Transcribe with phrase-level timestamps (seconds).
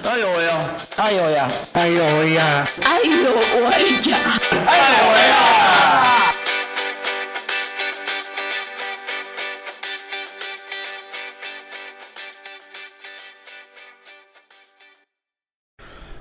[0.00, 0.70] 哎呦喂呀！
[0.96, 1.50] 哎呦呀！
[1.74, 2.66] 哎呦喂呀！
[2.82, 4.18] 哎呦喂呀！
[4.66, 6.34] 哎呦喂呀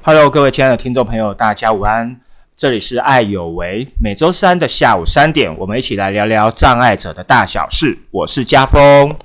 [0.04, 2.20] ！Hello，各位亲爱的听众朋友，大家午安！
[2.56, 7.98] 这里是爱有为，每周三的下午三点，我们一起来聊聊障碍者的大小事。
[8.12, 9.18] 我是家峰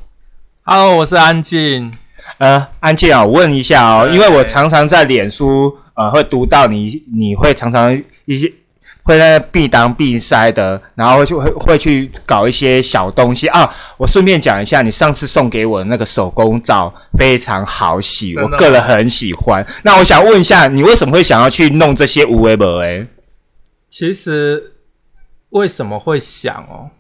[0.63, 1.99] ，Hello，我是安静。
[2.39, 8.53] 呃，安静啊，我问一下哦，因为我常常在脸书呃会读到你，你会常常一些
[9.03, 13.73] 会在必当必塞的，然后就会会去搞一些小东西啊。
[13.97, 19.65] 我顺便讲一下，你上次送给我的那个手工皂非常好洗，我个人很喜欢。
[19.85, 22.81] 那我想问一下，你为什么会想要去弄这些无为本？
[22.81, 23.07] 哎，
[23.89, 24.73] 其实
[25.51, 26.91] 为什么会想哦？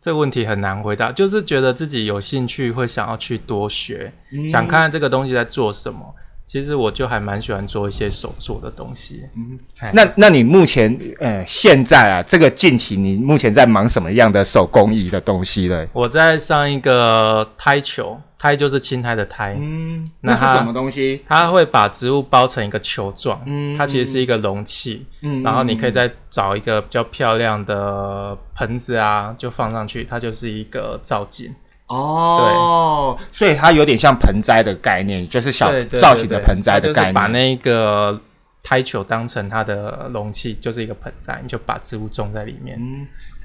[0.00, 4.12] 这个问题很难回答，就是觉得自己有兴趣，会想要去多学，
[4.48, 6.14] 想看看这个东西在做什么。
[6.46, 9.22] 其实我就还蛮喜欢做一些手做的东西。
[9.36, 9.58] 嗯，
[9.92, 15.86] 那那你目前呃现在啊，这个近期你目前在忙什么样的手工艺的东西呢？
[15.92, 18.18] 我在上一个胎球。
[18.38, 21.20] 胎就是青苔的胎，嗯，那是什么东西？
[21.26, 31.52] 它会把植物包成一个球状，嗯，它其实是一个容器，嗯，然后你可以再找一个比较漂亮的盆子啊，就放上去，它就是一个造景。
[31.88, 38.20] 哦，对，所以它有点像盆栽的概念，就是小造型的盆栽的概念，把那个
[38.62, 42.78] 胎球当成它的容器，就是一个盆栽，你就把植物种在里面。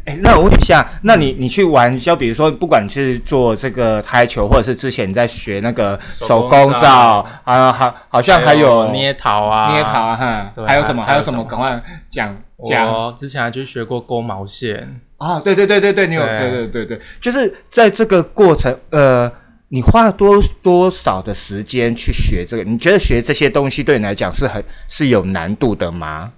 [0.06, 11.04] 哎，那我问一下，那你你去玩，就比如说，不管是做这个台球，或者是之前你在学那个手工皂啊，好，好像还有捏陶啊，捏陶哈，还有什么？
[11.06, 11.44] 还有什么？
[11.46, 12.86] 赶快讲讲。
[12.86, 19.32] 我之前还去学过勾毛线啊，对对对对对，你有对对对对，就是在这个过程，呃，
[19.70, 22.64] 你花了多多少的时间去学这个？
[22.66, 26.34] 你觉得学这些东西对你来讲是很是有难度的吗？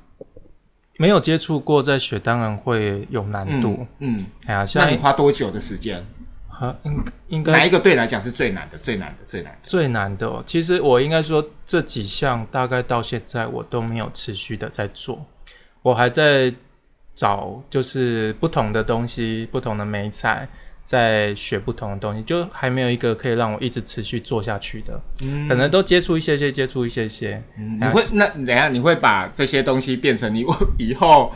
[0.98, 3.86] 没有接触过，在学当然会有难度。
[4.00, 6.06] 嗯，哎呀，那你花多久的时间？
[6.48, 8.78] 和应应该哪一个对来讲是最难的？
[8.78, 10.44] 最难的，最难的，最难的。
[10.46, 15.26] 其实我应该说，这几项大概到现在我都没有持续的在做，
[15.82, 16.54] 我还在
[17.14, 20.48] 找，就是不同的东西，不同的美彩。
[20.86, 25.02] 在学不同的东西，就还没有一个可以让我一直持续做下去的，
[25.50, 27.44] 可能都接触一些些，接触一些些。
[27.58, 30.46] 你会那等下你会把这些东西变成你
[30.78, 31.34] 以后？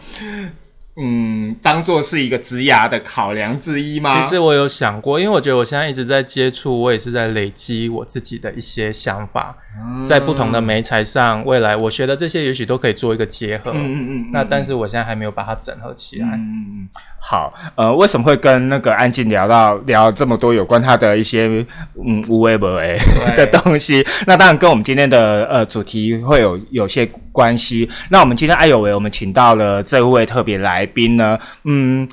[1.02, 4.22] 嗯，当做是一个职涯的考量之一吗？
[4.22, 9.56] 其实我有想过，因为我觉得我现在一直在接触，我也是在累积我自己的一些想法，
[10.04, 13.72] 在不同的媒材上，未来我学的这些也许都可以做一个结合。
[13.74, 14.30] 嗯嗯嗯。
[14.34, 16.28] 那但是我现在还没有把它整合起来。
[16.28, 16.90] 嗯嗯。
[17.22, 21.48] 好，呃，为什么会跟那个安静聊到聊这么多有关他的一些
[22.06, 22.98] 嗯无为不为
[23.36, 24.06] 的东西？
[24.26, 27.06] 那当然跟我们今天的呃主题会有有些
[27.39, 27.89] 关系。
[28.09, 30.85] 那我们今天爱有为，我们请到了这位特别来。
[30.94, 31.38] 宾呢？
[31.66, 32.07] 嗯，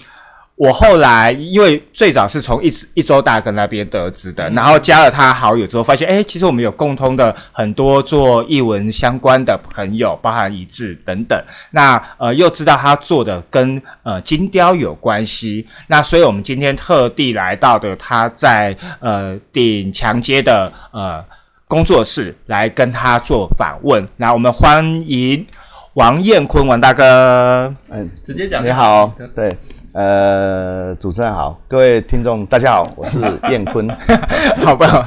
[0.54, 11.43] 我后来因为最早是从一一周大哥那边得知的，然后加了他好友之后，发现哎，其实我们有共通的很多做译文相关的朋友，包含一致等等。
[11.70, 21.25] 那呃，又知道他做的跟呃金雕有关系，那所以我们今天特地来到的他在呃顶墙街的呃
[21.69, 24.06] 工作室来跟他做访问。
[24.16, 25.47] 那我们欢迎。
[25.94, 28.62] 王彦坤，王大哥，嗯，直接讲。
[28.62, 29.56] 你好，对，
[29.94, 33.19] 呃，主持人好，各位听众大家好，我是
[33.49, 33.88] 彦坤，
[34.62, 35.03] 好不好？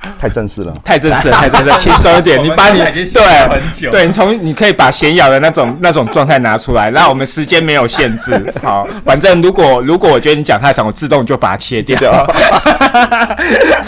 [0.18, 2.42] 太正式了，太正式了， 太正式了，轻松一点。
[2.42, 11.98] 你把你对，对你从你可以把闲聊的那种 那种状态拿出来，那我们时间没有限制，好，反正如果如果我觉得你讲太长，我自动就把它切掉。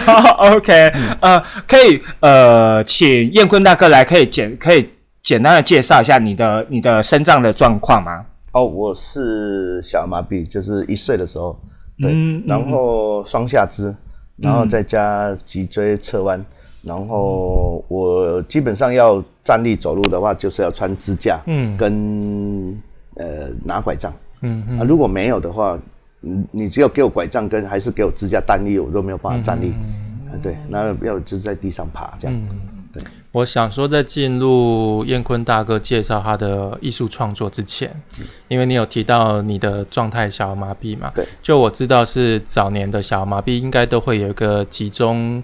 [0.04, 4.91] 好，OK，呃，可以，呃，请燕坤大哥来，可以简可以。
[5.22, 8.25] 简单的介绍一下你的你的肾脏的状况吗？
[8.53, 11.60] 哦，我是小儿麻痹，就是一岁的时候，
[12.00, 12.10] 对，
[12.47, 13.94] 然后双下肢，
[14.41, 16.44] 然后再加脊椎侧弯，
[16.82, 22.82] 然后我基本上要站立走路的话，就是要穿支架，嗯，跟
[23.17, 24.12] 呃拿拐杖，
[24.43, 25.79] 嗯嗯，啊如果没有的话，
[26.20, 29.73] 你你只有给我拐杖跟还是给我支架站立，我都没有办法站立，
[30.31, 32.49] 啊对，那要就在地上爬这样。
[33.32, 38.02] 我想说，在进入燕坤大哥介绍他的艺术创作之前，
[38.48, 41.12] 因为你有提到你的状态小儿麻痹嘛？
[41.14, 45.40] 对，就我知道是早年的小儿麻痹，应该都会有一个集中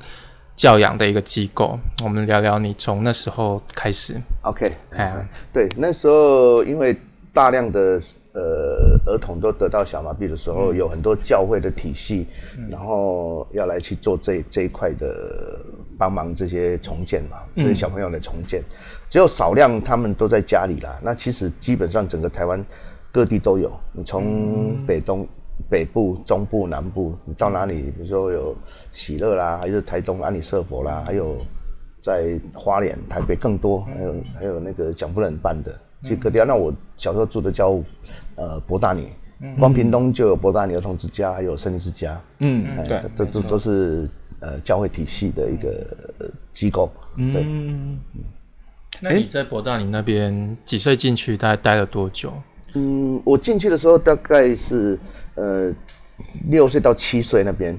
[0.57, 1.79] 教养的一个机构。
[2.03, 4.17] 我们聊聊你从那时候开始。
[4.43, 5.15] OK，哎，
[5.53, 6.99] 对，那时候因为
[7.33, 8.01] 大量的
[8.37, 12.27] 呃儿童都得到小麻痹的时候，有很多教会的体系，
[12.71, 15.09] 然后要来去做这这一块的。
[15.99, 18.63] 帮忙这些重建嘛，这些小朋友的重建，
[19.09, 20.95] 只有少量他们都在家里啦。
[21.03, 22.63] 那其实基本上整个台湾
[23.11, 25.27] 各地都有，你从北东、
[25.71, 28.55] 北部、中部、南部，你到哪里，比如说有
[28.93, 31.35] 喜乐啦，还是台东安里社佛啦，还有
[32.03, 35.75] 在花莲、台北更多，还有还有那个蒋夫人办的，
[36.07, 36.45] 其实各地啊。
[36.47, 37.83] 那我小时候住的叫
[38.37, 39.09] 呃博大里，
[39.59, 44.09] 光屏东就有博大里儿童之家，还有森林之家，嗯，哎对，这都都是
[44.39, 45.69] 呃教会体系的一个
[46.21, 47.45] 呃机构，对。
[49.03, 51.37] 那你在博大里那边几岁进去？
[51.37, 52.33] 大概待了多久？
[52.75, 54.99] 嗯，我进去的时候大概是
[55.35, 55.73] 呃
[56.47, 57.77] 六岁到七岁那边，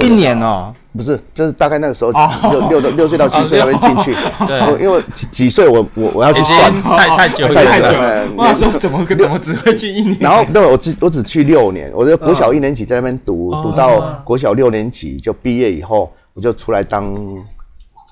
[0.00, 2.10] 一年哦，不是，就是大概那个时候
[2.50, 4.16] 六六到六岁到七岁那边进去，
[4.46, 7.80] 对因为几几岁我我我要去算，太太久太。
[7.80, 10.16] 久了我想说怎么怎么只会去一年？
[10.18, 17.14] 然后对，我只我只去六年，我就国小一年级在那边读，读到国小六年级就毕业以后，我就出来当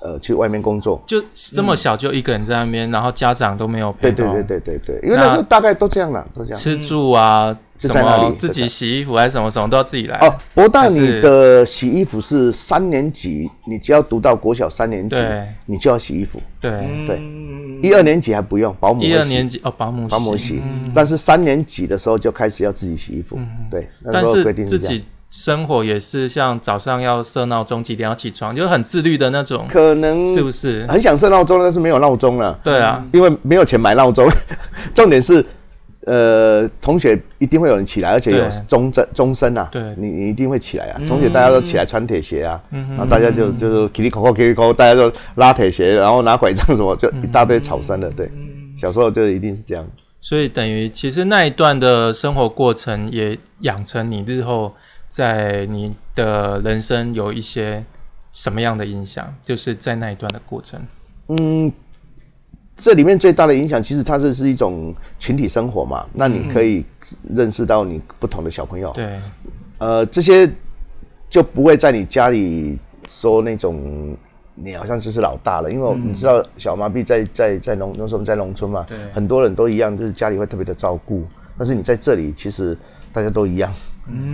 [0.01, 1.01] 呃去外面工作。
[1.05, 6.57] 就这么小就一个人在那边，然后家长都没有陪同对对对对对对，因为那时候大概都这样了，都这样。
[6.57, 10.17] 吃住啊，什就在那里么自己洗衣服还是什么什么都要自己来。
[10.19, 15.15] 哦，博大你的洗衣服是三年级，你只要读到国小三年级，
[15.65, 16.39] 你就要洗衣服。
[16.59, 16.71] 对，
[17.07, 17.21] 对，
[17.81, 20.61] 一二年级还不用，保姆一二年级哦，保姆保姆洗，
[20.93, 23.39] 但是三年级的时候就开始要自己洗衣服。
[23.71, 24.77] 对，但是自。
[24.77, 30.87] 己生活也是像早上要设闹钟，几点要起床，就是很自律的那种，可能是不是？
[30.87, 32.59] 很想设闹钟，但是没有闹钟了。
[32.63, 34.27] 对啊，因为没有钱买闹钟。
[34.95, 35.45] 重点是，
[36.05, 39.67] 呃，同学一定会有人起来，而且有对钟声钟声啊。
[39.71, 41.01] 对你你一定会起来啊。
[41.07, 48.09] 同学大家都起来穿铁鞋啊，然后大家就就是叽里口口叽里口口，大家就拉铁鞋，然后拿拐杖什么，就一大堆吵声的。
[48.11, 48.31] 对，
[48.77, 49.85] 小时候就一定是这样。
[50.21, 54.73] 所以等于其实那一段的生活过程也养成你日后
[55.07, 57.85] 在你的人生有一些
[58.33, 60.79] 什么样的影响，就是在那一段的过程。
[61.27, 61.71] 嗯，
[62.79, 66.05] 这里面最大的影响，其实它这是一种群体生活嘛。
[66.13, 66.85] 那你可以
[67.35, 69.19] 认识到你不同的小朋友，对，
[69.79, 70.49] 呃，这些
[71.29, 74.15] 就不会在你家里说那种
[74.55, 81.25] 你好像就是老大了，因为你知道小麻痹在在在农那时候在农村嘛，很多人都一样，就是家里会特别的照顾，
[81.57, 82.77] 但是你在这里其实
[83.11, 83.73] 大家都一样，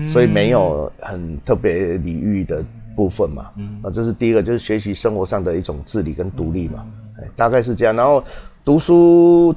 [0.10, 2.64] 所以没有很特别礼遇的
[2.96, 3.52] 部分嘛，
[3.84, 7.05] 啊，这是第一个，就是学习生活上的一种自理跟独立嘛，哎，
[7.36, 8.24] 大概是这样，然后
[8.64, 9.56] 读书。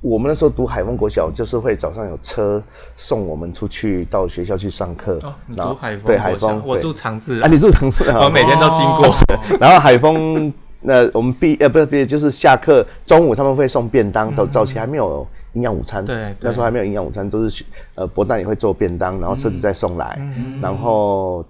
[0.00, 2.60] 我们那时候读海丰国小，就是会早上有车
[2.96, 5.20] 送我们出去到学校去上课。
[5.22, 8.18] 哦，你然后读海丰对海丰，我住长治啊，你住长治啊？
[8.24, 9.06] 我每天都经过。
[9.60, 17.64] 然后海丰，那我们毕呃不是毕业就是下课中午他们会送便当，到早期还没有营养午餐，对对那时候还没有营养午餐，都是学
[17.94, 20.20] 呃博大也会做便当，然后车子再送来，
[20.60, 21.44] 然后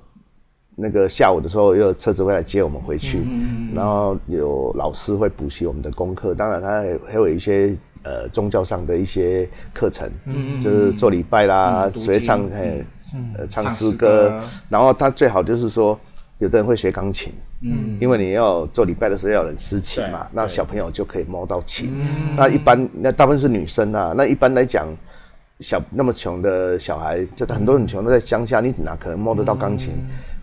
[0.74, 3.22] 那个下午的时候又有车子会来接我们回去，
[3.74, 7.76] 然后有老师会补习我们的功课，当然他还还有一些。
[8.04, 10.10] 呃，宗教上的一些课程，
[10.60, 12.84] 就是做礼拜啦，读学唱，经嘿，
[13.38, 14.28] 呃，唱唱诗诗歌。
[14.28, 15.96] 歌，然后他最好就是说，
[16.38, 21.92] 有的人会学钢琴，嗯，因为你要做礼拜的时候要有人司琴嘛，那小朋友就可以摸到琴。
[22.36, 24.88] 那一般那大部分是女生啊，那一般来讲，
[25.60, 29.92] 小那么穷的小孩，就很多很穷的在乡下，你哪可能摸得到钢琴？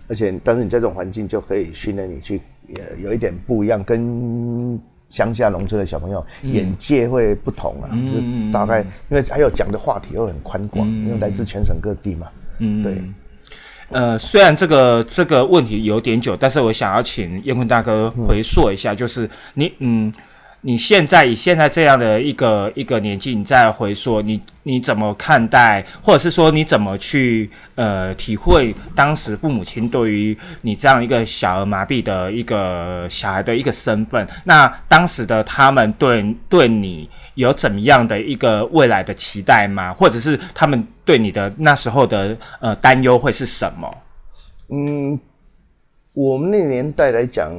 [0.10, 13.01] 而且，但是你在这种环境就可以训练你去，也有一点不一样，跟乡下农村的小朋友眼界会不同啊，就大概因为还有讲的话题会很宽广，因为来自全省各地嘛，嗯，对。
[13.92, 20.13] 呃，虽然这个这个问题有点久，但是我想要请燕坤大哥回溯一下，就是你嗯，
[20.62, 34.28] 你现在以现在这样的一个一个年纪，你再回溯，你你怎么看待，或者是说你怎么去呃体会当时父母亲对于你这样一个小儿麻痹的一个小孩的一个身份？
[34.44, 39.94] 那当时的他们对对你有怎么样的一个未来的期待吗？
[39.94, 43.89] 或者是他们对你的那时候的呃担忧会是什么？
[44.72, 45.20] 嗯，
[46.13, 47.54] 我们那个年代来讲，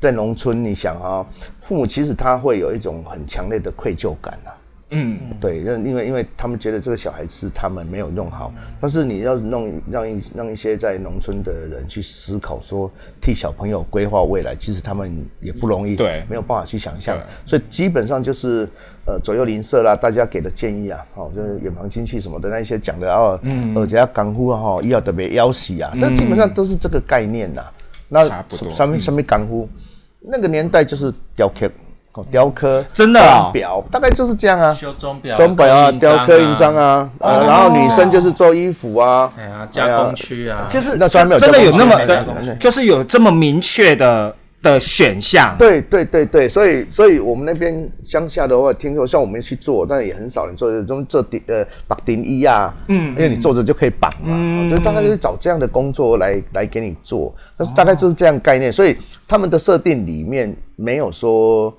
[0.00, 1.26] 在农村，你想啊，
[1.62, 4.54] 父母其实他会有一种很强烈的愧疚感啊。
[4.90, 12.88] 嗯，对，因因为因为他们觉得这个小孩子他们没有弄好，但是你要弄让一让一些在农村的人去思考说
[13.20, 16.24] 替小朋友规划未来，其实他们也不容易，对。
[16.30, 18.68] 没有办法去想象，所以基本上就是
[19.06, 27.64] 呃左右邻舍啦，大家给的建议啊，哦，就是远房亲戚什么的那一些讲的哦，嗯，而且要干呼啊，哈，要特别要洗啊，但基本上都是这个概念呐、
[28.08, 28.72] 那差不多。
[28.72, 29.68] 上面上面干乎，
[30.20, 31.70] 那个年代就是雕刻，
[32.14, 33.44] 哦，雕刻，真的啊？
[33.44, 34.72] 钟表，大概就是这样啊。
[34.72, 39.30] 修钟表、钟表啊，雕刻印章，啊，呃，然后女生就是做衣服啊，
[39.70, 45.56] 加工区啊，就是那真的有那么就是有这么明确的的选项。
[45.58, 58.96] 对对对对，所以所以我们那边乡下的话，听说像我们去做，但也很少人做这种做顶呃绑顶衣啊，嗯，因为你坐着就可以绑嘛，嗯，就大概就是找这样的工作来来给你做，但是大概就是这样概念，所以
[59.28, 61.72] 他们的设定里面没有说。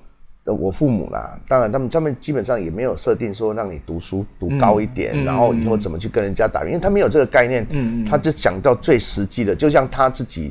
[0.44, 10.50] 呃我父母啦，当然他们他们基本上也没有设定说让你读书读高一点，然后以后怎么去跟人家打，因为他没有这个概念，嗯嗯，他就想到最实际的，就像他自己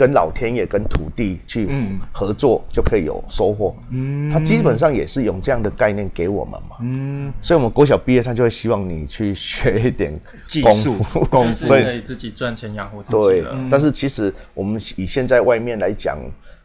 [0.00, 1.68] 跟老天爷跟土地去
[2.10, 10.96] 合作就可以有收获，嗯，他基本上也是用这样的概念给我们嘛，嗯，所以我们国小毕业，他就会希望你去学一点技术。
[11.30, 16.18] 功夫，所以可以自己赚钱养活自己对了。，但是其实我们以现在外面来讲，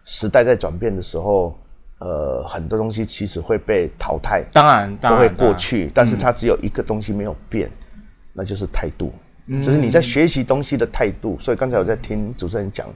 [0.06, 1.58] 时代在转变的时候，
[2.00, 7.70] 呃，很多东西其实会被淘汰，当然，当都会过去，但是它只有一个东西没有变，
[8.32, 9.12] 那就是态度，
[9.64, 11.38] 就是你在学习东西的态度。
[11.42, 12.88] 所以刚才我在听主持人讲，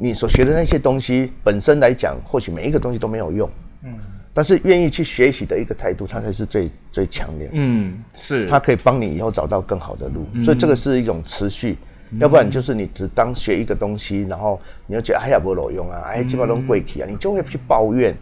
[0.00, 3.50] 你所学的那些东西本身来讲，或许每一个东西都没有用，
[3.84, 3.92] 嗯，
[4.32, 7.52] 但是愿意去学习的一个态度，它才是最最强烈的。
[7.54, 11.76] 嗯，是它可以帮你以后找到更好的路，所以这个是一种持续。
[12.18, 18.16] 要不然就是你只当学一个东西，然后你就觉得哎呀不有用啊，哎基本上贵气啊，你就会去抱怨。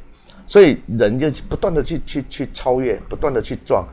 [0.46, 3.86] 所以人就不断的去去去超越，不断的去撞，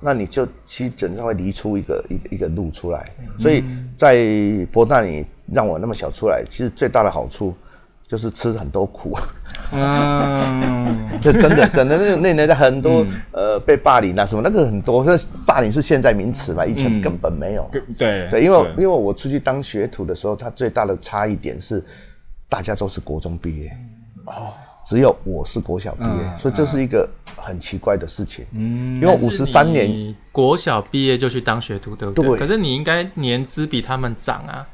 [0.00, 3.10] 那你就基本上会离出一个一个一个路出来。
[3.38, 3.64] 所以
[3.96, 4.26] 在
[4.72, 7.54] 博大你让我那么小出来，其实最大的好处
[8.06, 9.16] 就是吃很多苦。
[9.72, 15.12] 嗯， 这真的真的那那年代很多、呃被霸凌啊什么那个很多，那
[15.46, 17.70] 霸凌是现在名词嘛，以前根本没有。
[17.96, 21.84] 对对，因为因为我出去当学徒的时候，它最大的差异点是
[22.48, 23.76] 大家都是国中毕业，
[24.24, 24.52] 哦，
[24.84, 28.44] 只有我是国小毕业，所以这是一个很奇怪的事情。
[28.52, 32.28] 嗯，因为五十三年你国小毕业就去当学徒，对不对？
[32.30, 32.38] 对。
[32.38, 34.66] 可是你应该年资比他们长啊，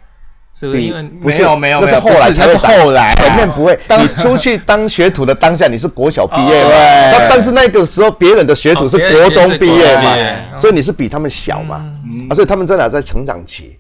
[0.59, 0.79] 是不是？
[0.79, 3.79] 比因为不是没有没有那是后来才是那是后来啊前面不会。
[4.01, 6.71] 你出去当学徒的当下，你是国小毕业嘛？
[6.71, 10.17] 对但是那个时候别人的学徒是国中毕业嘛，
[10.57, 11.85] 所以你是比他们小嘛，
[12.31, 13.77] 啊，所以他们真的在成长期。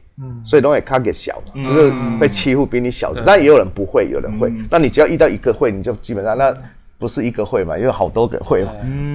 [0.46, 4.50] 所以都会看给小，就是被欺负比你小的，但也有人不会，有人会。
[4.70, 6.54] 那你只要遇到一个会，你就基本上那
[6.98, 8.70] 不是一个会嘛，因为好多个会嘛。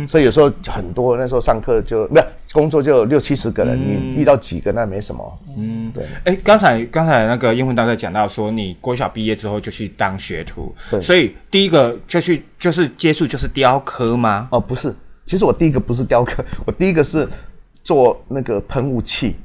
[0.08, 5.39] 所以有时候很多那时候上课就不是工作就有六七十个人，你遇到几个那没什么。
[5.58, 6.03] 嗯，对。
[6.25, 14.50] 哎，刚才刚才那个英文大哥讲到说，你国小毕业之后就去当学徒，所以第一个就去就是接触就是雕刻吗？
[14.51, 14.93] 哦，不是，
[15.25, 17.27] 其实我第一个不是雕刻， 我第一个是
[17.84, 19.38] 做那个喷雾器，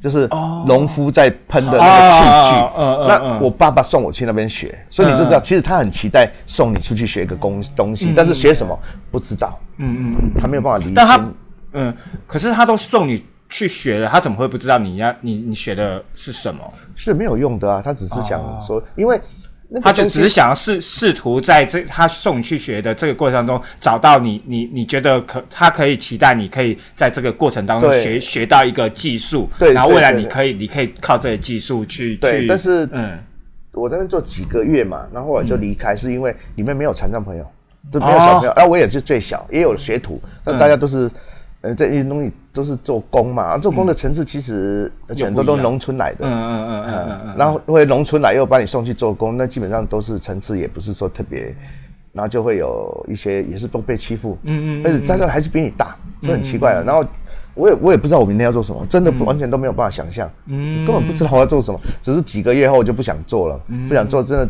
[0.00, 0.28] 就是
[0.66, 2.56] 农夫在喷的那个器具。
[2.56, 8.78] 哦嗯嗯那嗯我爸爸送我去那边学，所以你就知道，其实他很期待送你出去学一个工东西，但是学什么
[9.10, 9.58] 不知道。
[9.78, 11.34] 嗯嗯嗯，他没有办法理但他清。
[11.72, 11.94] 嗯，
[12.26, 16.60] 可是他都送你去学了，他怎么会不知道你要你你学的是什么？
[16.94, 19.20] 是没有用的啊，他只是想说，因为
[19.82, 33.18] 他就只是想要试试图在这他送你去学的这个过程中，找到你你你觉得可他可以期待你可以在这个过程当中学学到一个技术，对然后未来你可以你可以靠这个技术去去，对但是嗯。
[33.74, 37.46] 我在那边做几个月嘛，然后我就离开，是因为里面没有残障朋友，
[37.90, 41.10] 都没有小朋友，啊，我也是最小，也有学徒，那大家都是，
[41.62, 47.20] 呃，这些东西都是做工嘛，啊做工的层次其实而且很多都农村来的，嗯嗯嗯嗯嗯。
[47.26, 51.54] 嗯，然后会农村来又把你送去做工，那基本上都是层次也不是说特别，
[52.12, 56.82] 然后就会有一些也是都被欺负，嗯嗯，而且大家还是比你大，这很奇怪的。
[56.82, 57.04] 然后
[57.54, 64.48] 我也我也不知道我明天要做什么，真的不完全都没有办法想象，嗯，根本不知道我要做什么，只是几个月后我就不想做了，不想做，真的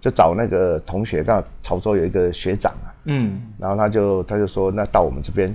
[0.00, 3.40] 就找那个同学，刚好潮州有一个学长啊，嗯。
[3.58, 5.54] 然后他就他就说，那到我们这边，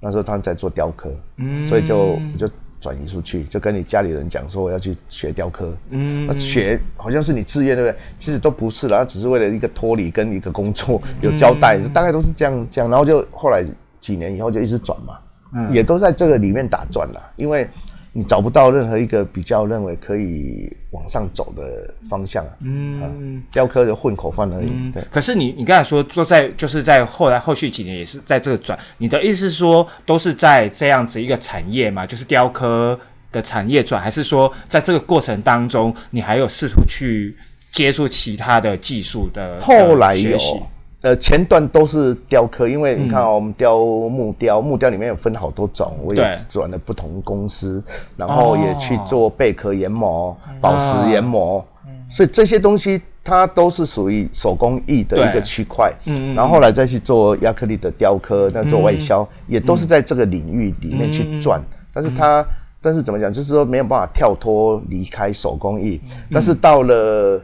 [0.00, 2.48] 那时候他们在做雕刻，嗯，所以就就
[2.80, 7.98] 转移出去，就跟你家里人讲说我要去学雕刻，嗯，那学好像是你志愿对不对？
[8.18, 13.64] 其实都不是啦，他只是为了一个脱离跟一个工作有交代，大概都是这样这样，然后就后来
[14.00, 15.18] 几年以后就一直转嘛，
[15.52, 17.68] 嗯，也都在这个里面打转了，因为。
[18.12, 25.00] 你找不到任何一个比较认为可以往上走的方向啊，嗯，雕刻的混口饭而已，对。
[25.10, 32.98] 可是你你刚才说都在就是在后来后续几年也是在这个转，你的意思是说都是在这样子一个产业嘛，就是雕刻
[33.30, 37.36] 的产业转，还是说在这个过程当中你还有试图去
[37.70, 39.60] 接触其他的技术的？
[39.60, 40.60] 后来有的学习，
[41.02, 47.82] 呃，前段都是雕刻，因为你看哦，我们雕木雕，木雕里面有分好多种，我也转了不同公司，
[48.16, 51.66] 然后也去做贝壳研磨、宝石研磨，
[52.10, 55.92] 所以这些东西它都是属于手工艺的一个区块。
[56.04, 62.44] 嗯，然后后来再去做亚克力的雕刻，那做外销，也都是在这个领域里面去转，但是它。
[62.82, 66.00] 但是怎么讲，就是说没有办法跳脱离开手工艺，
[66.32, 67.38] 但是到了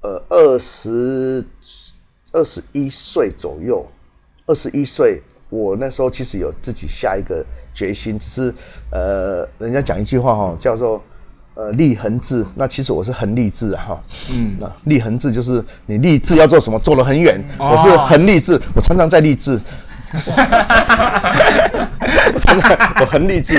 [0.00, 1.40] 呃二十
[2.32, 3.84] 二十一岁左右，
[4.46, 7.44] 二十一岁，我那时候其实有自己下一个
[7.74, 8.54] 决心，只是
[8.90, 11.02] 呃，人家讲一句话哈，叫做
[11.54, 14.00] 呃立恒志，那其实我是恒立志啊哈，
[14.32, 19.58] 嗯， 那立恒志就是你立志要做什么，做了很远，我是恒立志，我常常在 立志。
[22.32, 23.54] 我常常我很励志，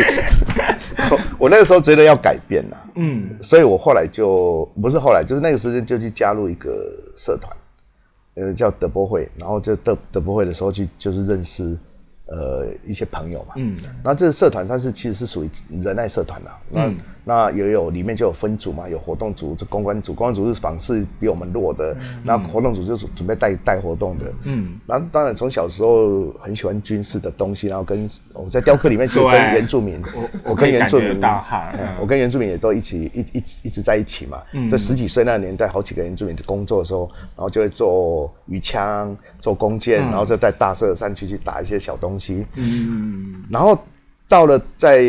[1.10, 7.56] 我我那个时候觉得要改变了，嗯，所以我后来就不是后来，就是那个时间就去加入一个社团，
[8.42, 11.78] 呃，叫德博会，然后就德德博会的时候去就是认识
[12.26, 15.50] 呃一些朋友嘛，嗯，那这个社团它是其实是属于
[15.82, 16.92] 仁爱社团的，那
[17.24, 31.20] 那也有里面就有分组嘛，有活动组、这公关组，公关组是访视比我们弱的，那活动组就是准备带带活动的，嗯，那当然从小时候很喜欢军事的东西，然后跟我在雕刻里面其实 跟原住民，我我跟原住民
[32.00, 43.78] 我跟原住民也都一起一一直一直在一起嘛，在十几岁那个年代，好几个原住民工作的时候，然后就会做鱼枪、做弓箭，然后再在大社山区去打一些小东西，嗯，然后
[44.28, 45.04] 到了在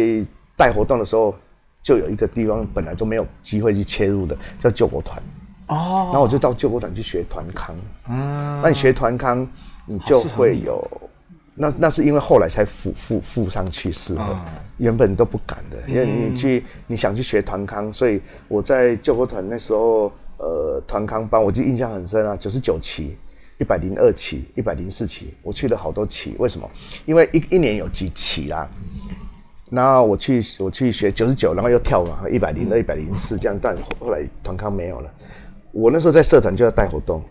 [0.56, 1.34] 带活动的时候，
[1.82, 5.22] 就有一个地方本来就没有机会去切入的，叫救国团。
[5.68, 7.74] 哦，然后我就到救国团去学团康。
[8.08, 9.46] 嗯，那你学团康，
[9.86, 10.82] 你就会有，
[11.54, 14.40] 那那是因为后来才附附附上去是的，
[14.76, 23.16] 原本都不敢的，因为你去你想去学团康，所以我在救国团那时候，呃，团康班我就印象很深啊，九十九期。
[23.58, 26.34] 一百零二期、一百零四期，我去了好多期。
[26.38, 26.68] 为什么？
[27.06, 28.68] 因为一一年有几期啦。
[29.74, 35.10] 那我去我去学九十九，然后又跳嘛，一百零二、一百零四这样，但后后来团康没有了。
[35.72, 37.22] 我那时候在社团就要带活动，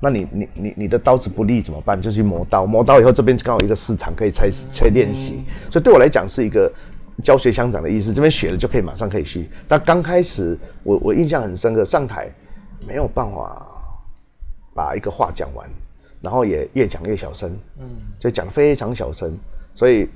[0.00, 2.00] 那你你你你的刀子不利怎么办？
[2.00, 6.72] 就去磨刀，磨刀以后这边刚好一个市场可以拆拆练习，所以对我来讲是一个
[7.22, 8.14] 教学相长的意思。
[8.14, 9.50] 这边学了就可以马上可以去。
[9.68, 12.30] 但刚开始我我印象很深刻，上台
[12.88, 13.66] 没有办法
[14.74, 15.68] 把一个话讲完，
[16.22, 17.84] 然后也越讲越小声，嗯，
[18.18, 19.36] 所以讲得非常小声，
[19.74, 20.08] 所以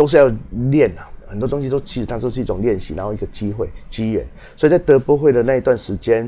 [0.00, 0.32] 都是要
[0.70, 6.26] 练啊，很多东西都其实它都是一种练习，然后一个机会机缘，所以在德波会的那一段时间，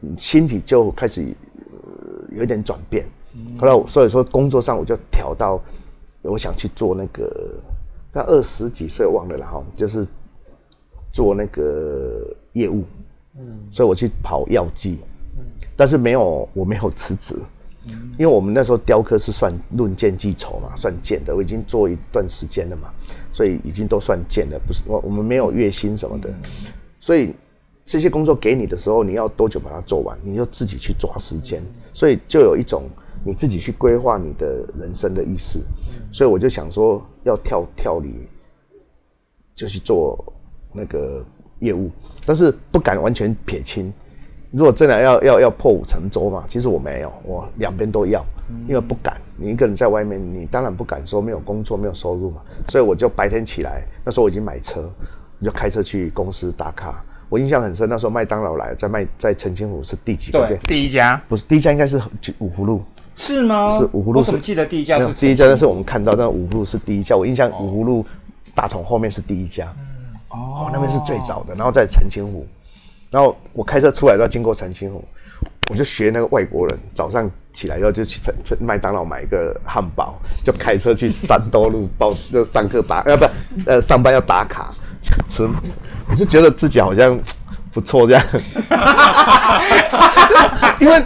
[0.00, 3.04] 嗯心体就开始、呃有一点转变。
[3.58, 5.62] 后来我所以说工作上我就调到，
[6.22, 7.50] 我想去做那个，
[8.10, 10.06] 那二十几岁忘了啦哈，就是
[11.12, 12.84] 做那个业务，
[13.38, 15.00] 嗯，所以我去跑药剂，
[15.76, 17.36] 但是没有我没有辞职，
[18.18, 22.88] 因为我们那时候雕刻是算论件计酬嘛，算件的，我已经做一段时间了嘛，
[23.32, 26.32] 所以已经都算件了，不是我我们没有月薪什么的，
[27.00, 27.34] 所以
[27.84, 32.84] 这些工作给你的时候，你要多久把它做完，你就自己去抓时间，所以就有一种
[33.24, 35.60] 你自己去规划你的人生的意思，
[36.12, 38.12] 所以我就想说要跳跳离，
[39.54, 40.24] 就去做
[40.72, 41.24] 那个
[41.60, 41.90] 业务，
[42.24, 43.92] 但是不敢完全撇清。
[44.56, 48.24] 如果真的要要要破釜沉舟嘛，其实我没有，我两边都要，
[48.68, 49.14] 因为不敢。
[49.36, 52.40] 你一个人在外面，你当然不敢说没有工作、没有收入嘛。
[52.68, 54.88] 所以我就白天起来，那时候我已经买车，
[55.40, 57.04] 我就开车去公司打卡。
[57.28, 62.00] 我印象很深，那时候麦当劳来，在麦在澄清湖是第几个对店？，第一家不是第一家，应该是
[62.38, 62.80] 五福路。
[63.16, 63.76] 是吗？
[63.76, 67.16] 是五湖路是我怎么记得第一家是第一家，但是我们看到，但五福路是第一家。
[67.16, 68.06] 我印象五福路
[68.54, 69.66] 大同后面是第一家，
[70.28, 72.46] 哦，那边是最早的，然后在澄清湖，
[73.14, 75.04] 然后我开车出来都要经过澄清湖，
[75.70, 83.24] 我就学那个外国人，早上起来以后就去澄澄麦当劳买一个汉堡，就开车去三多路报就上课打， 呃不
[83.66, 84.74] 呃上班要打卡
[85.28, 85.48] 吃，
[86.10, 87.16] 我就觉得自己好像
[87.72, 88.24] 不错这样。
[90.80, 91.00] 因为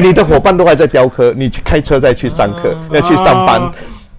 [0.00, 3.70] 你的伙伴都还在雕刻，你去开车再去上课，要去上班，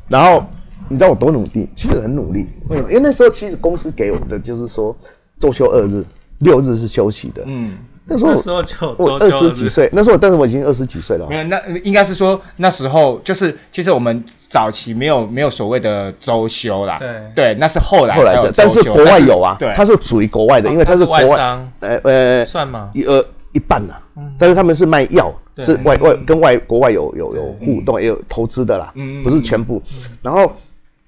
[0.07, 0.45] 然后
[0.87, 2.45] 你知道我多努力，其实很努力。
[2.69, 2.89] 为什么？
[2.91, 4.95] 因为那时候其实公司给我的就是说
[5.39, 6.05] 周休二日，
[6.41, 7.43] 六日是休息的。
[7.45, 9.49] 嗯，那时候那时候就我二周休日。
[9.49, 11.25] 十几岁，那时候但是我已经二十几岁了。
[11.29, 11.37] 没。
[11.37, 17.09] 有，那应该是说那时候就是，其实我们早期没有没有所谓的周休啦，对。
[17.35, 22.89] 对，那是后来后来的，但是国外有啊，对，它是属于国外的，因为它它是国外外商，呃呃，算吗？
[22.93, 23.23] 一呃
[23.53, 23.93] 一半呐、
[24.37, 29.81] 但是他们是卖药，是外外跟外国外有有有互动，也有投资的啦，不是全部。
[30.21, 30.51] 然后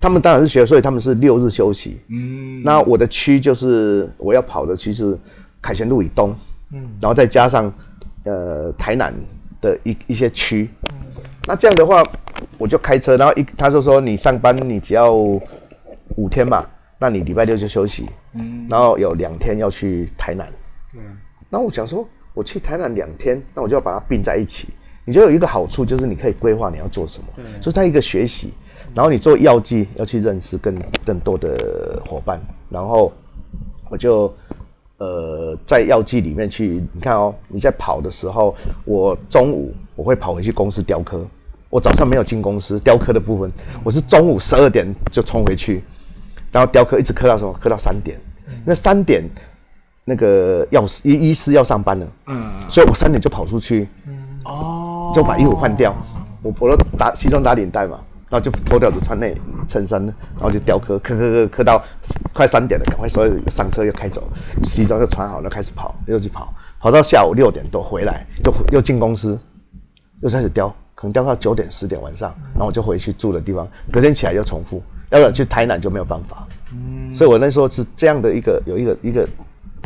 [0.03, 1.97] 他们当然是学，所以他们是六日休息。
[2.09, 5.17] 嗯，那我的区就是我要跑的区是
[5.61, 6.35] 凯旋路以东，
[6.73, 7.73] 嗯，然后再加上
[8.25, 9.13] 呃台南
[9.61, 10.69] 的一一些区。
[11.47, 12.03] 那这样的话，
[12.57, 16.65] 我就开车，然后一他就说你上班你只要五天嘛，
[16.99, 20.45] 那你礼拜六就休息，嗯，然后有两天要去台南，
[21.49, 24.67] 然后我想说，我去台南两天，那我就要把它并在一起。
[25.05, 28.51] 你就有一个好处，就是你可以规划你要做什么，所以它一个学习。
[28.93, 33.11] 然后你做药剂要去认识更更多的伙伴，然后
[33.89, 34.33] 我就
[34.97, 41.25] 呃，在药剂里面去，你看哦，你在跑的时候，我中午我会跑回去公司雕刻，
[41.69, 43.51] 我早上没有进公司雕刻的部分，
[43.83, 45.83] 我是中午十二点就冲回去，
[46.51, 47.51] 然后雕刻一直刻到什么？
[47.59, 48.19] 刻到三点，
[48.63, 49.23] 那三点
[50.05, 54.19] 那个药师医医师要上班了，嗯，所以我三点就跑出去，嗯。
[54.45, 55.95] 哦，就把衣服换掉，
[56.41, 57.97] 我我都打西装打领带嘛。
[58.33, 61.79] 然后就脱掉，只穿内衬衫，然后就雕刻，刻刻刻刻到
[62.33, 64.27] 快三点了，赶快所有上车又开走，
[64.63, 69.39] 西装就穿好了，开始跑，又去跑，跑到下午六点多回来，就又进公司，
[70.21, 76.47] 又开始雕，可能雕到九点十点晚上，然后我就回去住的地方，隔天起来又重复，要不然去台南就没有办法。
[76.71, 79.29] 嗯，所以我那时候是这样的一个有一个一个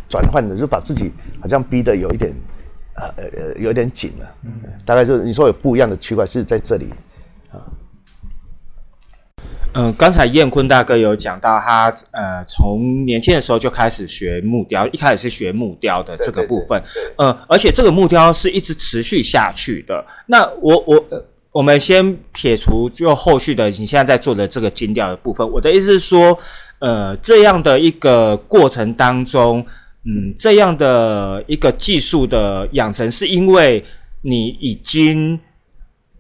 [0.08, 2.34] 转换的，就把自己好像逼得有一点
[2.96, 4.36] 呃呃呃有点紧了。
[4.44, 4.52] 嗯，
[4.86, 6.96] 大概就是你说有不一样的区块是在这里啊。
[9.74, 16.82] 嗯，刚才燕坤大哥有讲到，他呃从年轻的时候就开始学木雕，一开始是学木雕的这个部分，
[17.18, 20.04] 呃，而且这个木雕是一直持续下去的。
[20.26, 21.06] 那我我
[21.52, 26.38] 我们先撇除就后续的你现在在做的这个金雕的部分，我的意思是说，
[26.80, 29.64] 呃，这样的一个过程当中，
[30.06, 33.84] 嗯，这样的一个技术的养成，是因为
[34.22, 35.40] 你已经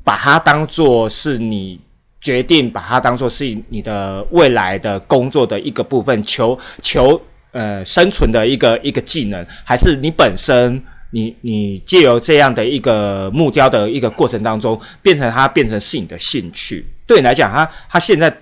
[0.03, 1.79] 把它当做是你。
[2.19, 7.19] 决定把它当做是你的未来的工作的一个部分，求求
[7.51, 16.85] 呃生存的一个一个技能，还是你本身你你借由这样的一个木雕的一个过程当中，变成它变成是你的兴趣？
[17.05, 18.35] 对你来讲，它它现在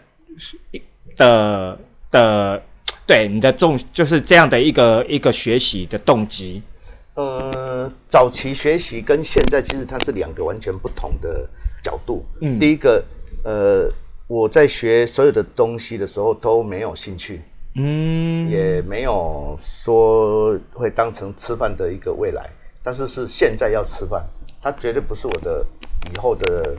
[1.17, 1.77] 的
[2.09, 2.63] 的
[3.05, 6.61] 对你的重就是这样的一个一个学习的动机。
[7.15, 11.47] 呃，早期学习跟现在其实它是两个完全不同的
[11.83, 12.25] 角度。
[12.39, 13.03] 嗯，第一个。
[13.45, 13.87] 呃，
[14.27, 17.43] 我在学所有的东西的时候都没有兴趣，
[17.75, 22.49] 嗯，也没有说会当成吃饭的一个未来，
[22.81, 24.25] 但是是现在要吃饭，
[24.59, 25.63] 它绝对不是我的
[26.11, 26.75] 以后的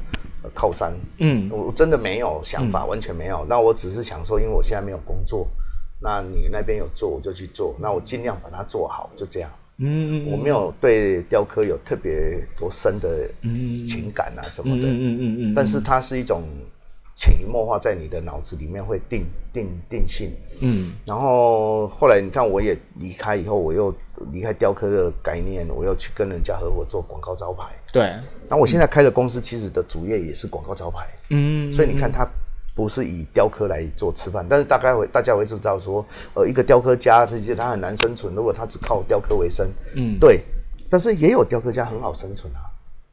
[0.52, 3.46] 靠山，嗯，我真的没有想法，完全没有。
[3.48, 5.46] 那我只是想说，因为我现在没有工作，
[6.00, 9.50] 那你那边有做我就去做，那我尽量把它做好，就这样。
[9.78, 13.28] 嗯，我没有对雕刻有特别多深的
[13.86, 16.44] 情感啊什么的，嗯嗯嗯嗯，但是它是一种
[17.14, 23.94] 潜移默化在你的脑子里面会定定定性，嗯，然后后来你看我也离开以后，我又
[24.32, 28.14] 离开雕刻的概念，我又去跟人家合伙做广告招牌，对，
[28.48, 32.26] 那我现在开的公司其实的主业也是广告招牌，嗯，所以你看它。
[32.76, 40.44] 不是以雕刻来做吃饭，但是大概会大家会知道说，呃，一个雕刻家这些他很难生存，如果他只靠雕刻为生，嗯，对。
[40.90, 42.60] 但是也有雕刻家很好生存啊，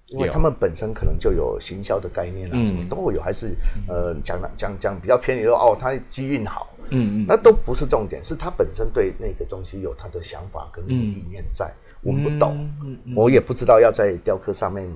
[0.10, 3.56] 因为他们本身可能就有行销的概念啊，什么都会有，还是
[3.88, 11.72] 呃讲讲讲比较偏离说哦，他机运好，嗯嗯，那都不是重点，是他本身对那个东西有他的想法跟理念在，
[12.02, 12.70] 我们不懂，
[13.16, 14.88] 我也不知道要在雕刻上面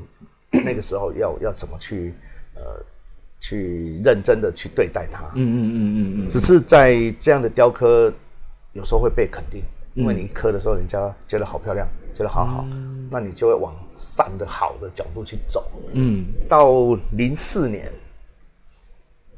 [0.51, 2.13] 那个时候要要怎么去
[2.53, 2.62] 呃。
[3.39, 8.12] 去认真的去对待它，嗯嗯嗯嗯嗯，只是在这样的雕刻，
[8.73, 12.65] 有时候会被肯定，因为你一刻的时候，人家觉得好漂亮，觉得好好，
[13.12, 15.63] 那你就会往善的好的角度去走。
[15.93, 17.91] 嗯，到零四年，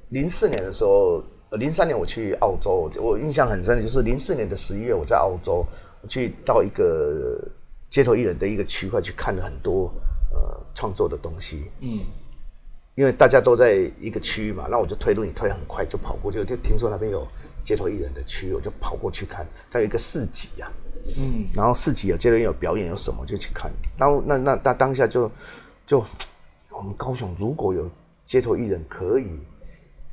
[0.09, 5.65] 零四年的时候，零三年我去澳洲，我印象很深的就是零四年的十一月，我在澳洲，
[6.01, 7.37] 我去到一个
[7.89, 9.93] 街头艺人的一个区块去看了很多
[10.33, 11.65] 呃创作的东西。
[11.81, 11.99] 嗯。
[12.99, 17.25] 因为大家都在一个区域嘛，那我就推路，你推很快就跑过去，就听说那边有
[17.63, 19.47] 街头艺人的区，我就跑过去看。
[19.71, 20.69] 它有一个市集呀，
[21.17, 23.71] 嗯，然后市集有街头艺人有表演有什么就去看。
[23.97, 25.31] 然后那那那当下就
[25.87, 26.03] 就
[26.71, 27.89] 我们高雄如果有
[28.25, 29.39] 街头艺人可以，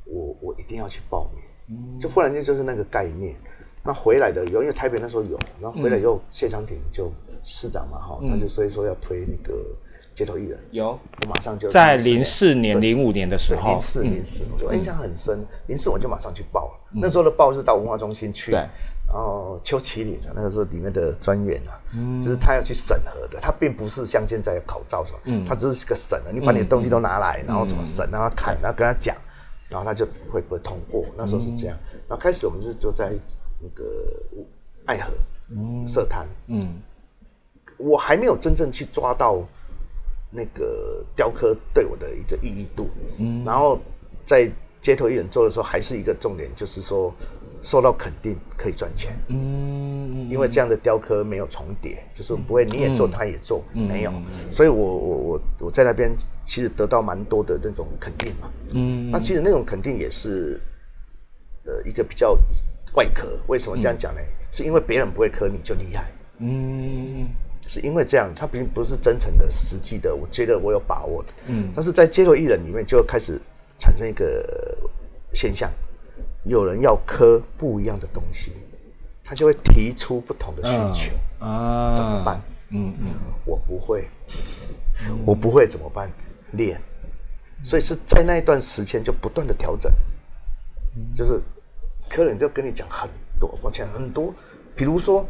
[0.04, 1.98] 我我一定要去报名。
[1.98, 3.34] 就忽然间就是那个概念。
[3.82, 7.10] 那回来的有，因为台北那时候有，然后回来以后谢长廷就
[7.42, 9.76] 市长嘛哈，他就所以说要推那个。
[10.16, 10.58] 街头艺人。
[10.70, 15.46] 有，我马上就在零四年、零五年的时候，零四、零四，我就印象很深。
[15.66, 18.66] 零四我就马上去报了，那时候的报是到文化中心去，然
[19.12, 21.76] 后邱麒麟那个时候里面的专员啊，
[22.22, 29.14] 就是他要去审核的，他并不是像现在口罩什么，他只是个审的，你把你的东西都拿来，然后怎么审，让他看，然后跟他讲，
[29.68, 31.04] 然后他就会不会通过。
[31.14, 31.76] 那时候是这样，
[32.08, 33.12] 然后开始我们就就在
[33.60, 33.84] 那个
[34.86, 35.12] 爱河
[35.86, 36.80] 社滩，嗯，
[37.76, 39.46] 我还没有真正去抓到。
[40.36, 43.80] 那个雕刻对我的一个意义度，嗯，然后
[44.26, 44.50] 在
[44.82, 47.10] 街头艺人做的时候，还是一个重点，就是说
[47.62, 54.12] 受到肯定可以赚钱，嗯，因为这样的雕刻没有重叠，就是不会你也做他也做，没有，
[54.52, 60.60] 所以我我我我在那边其实得到蛮多的那种肯定嘛，嗯，那其实那种肯定也是，
[61.64, 62.38] 呃，一个比较
[62.94, 63.40] 外壳。
[63.48, 64.20] 为什么这样讲呢？
[64.52, 66.12] 是因为别人不会磕你就厉害。
[66.38, 67.26] 嗯
[67.66, 71.28] 是因为这样，他并不是真诚的、实际的，我觉得我有把握的。
[71.46, 73.40] 嗯，但是在街头艺人里面就开始
[73.78, 74.78] 产生一个
[75.32, 75.70] 现象，
[76.44, 78.52] 有人要磕不一样的东西，
[79.24, 82.40] 他就会提出不同的需求，啊，怎么办？
[82.70, 83.06] 嗯嗯，
[83.44, 84.08] 我不会，
[85.24, 86.10] 我不会怎么办？
[86.52, 86.80] 练，
[87.62, 89.92] 所以是在那一段时间就不断的调整，
[91.14, 91.40] 就是
[92.08, 94.32] 客人就跟你讲很多，抱歉很多，
[94.74, 95.26] 比如说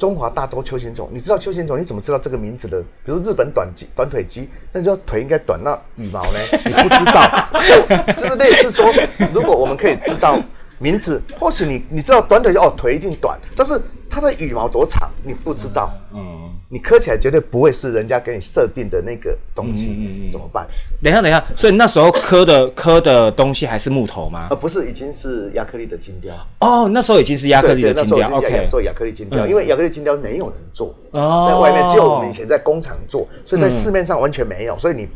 [0.00, 2.80] 中华大洲邱贤总，你知道邱贤总，你怎么知道这个名字的？
[3.04, 6.38] 比如日本短鸡、短腿鸡，那你知道腿应该短，那羽毛呢？
[6.64, 8.90] 你不知道，就 就是类似说，
[9.34, 10.40] 如果我们可以知道
[10.78, 20.64] 名字，或许你你知道短腿哦腿一定短，但是它的羽毛多长你不知道，嗯，你磕起来绝对不会是人家给你设定的那个东西，怎么办？
[21.02, 24.54] 等一下等一下，所以那时候磕的 磕的东西还是木头吗呃？
[24.54, 26.32] 不是已经是亚克力的金雕。
[26.60, 34.78] 哦，那时候已经是亚克力的金雕，OK，做亚克力金雕，因为亚克力金雕没有人做，哦在外面只有我们以前在工厂做，所以在市面上完全没有。
[34.78, 35.08] 所以你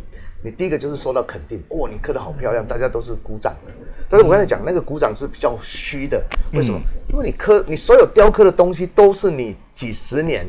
[0.43, 3.73] 你第一个就是受到肯定，哇，你刻的好漂亮，大家都是鼓掌的。
[4.11, 6.21] 但是我刚才讲那个鼓掌是比较虚的，
[6.53, 6.81] 为什么？
[7.13, 10.45] 因为你刻你所有雕刻的东西都是你几十年。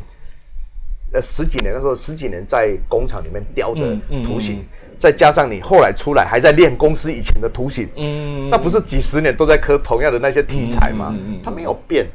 [1.16, 4.66] 呃，十几年那时候十几年在工厂里面雕的图形，
[5.00, 11.16] 再加上你后来出来还在练公司以前的图形，嗯，那不是几十年都在刻同样的那些题材吗？
[11.42, 12.06] 它没有变，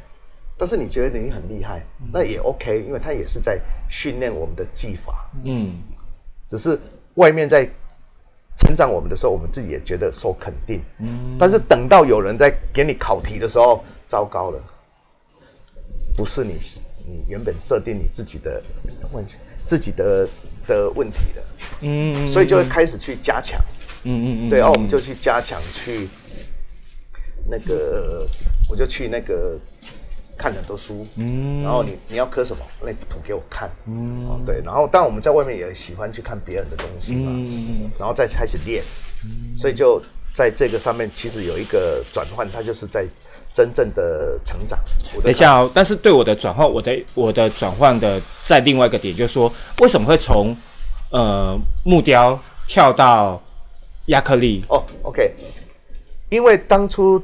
[0.55, 1.83] 但是你觉得你很厉害，
[2.13, 3.59] 那也 OK，因为它也是在
[3.89, 5.73] 训练我们的技法，嗯，
[6.45, 6.79] 只是
[7.15, 7.67] 外面在
[8.55, 14.61] 成长我们的时候，我们自己也觉得受肯定，嗯，但是等到有人在给你考题的时候，糟糕了，
[16.15, 16.59] 不是你
[17.11, 18.63] 你原本设定你自己的
[19.11, 19.33] 问题
[19.67, 20.27] 自己的
[20.65, 21.43] 的问题了，
[21.81, 23.59] 嗯，所以就会开始去加强，
[24.03, 26.07] 嗯嗯嗯，对，然后我们就去加强去
[27.49, 28.25] 那个，
[28.69, 29.59] 我就去那个
[30.37, 38.83] 看很多书，嗯，然后你你要刻什么，那你图给我看，嗯，哦对，然后但我们在外面也喜欢去看别人的东西嘛，嗯然后再开始练，
[39.57, 40.01] 所以就
[40.33, 43.05] 在这个上面其实有一个转换，它就是在
[43.53, 44.79] 真正的成长。
[45.21, 50.55] 等一下哦，但是对我的转换，我的我的转换的在另外一个点，就是说为什么会从
[51.09, 53.41] 呃木雕跳到
[54.07, 54.63] 亚克力？
[54.69, 55.33] 哦，OK，
[56.29, 57.21] 因为当初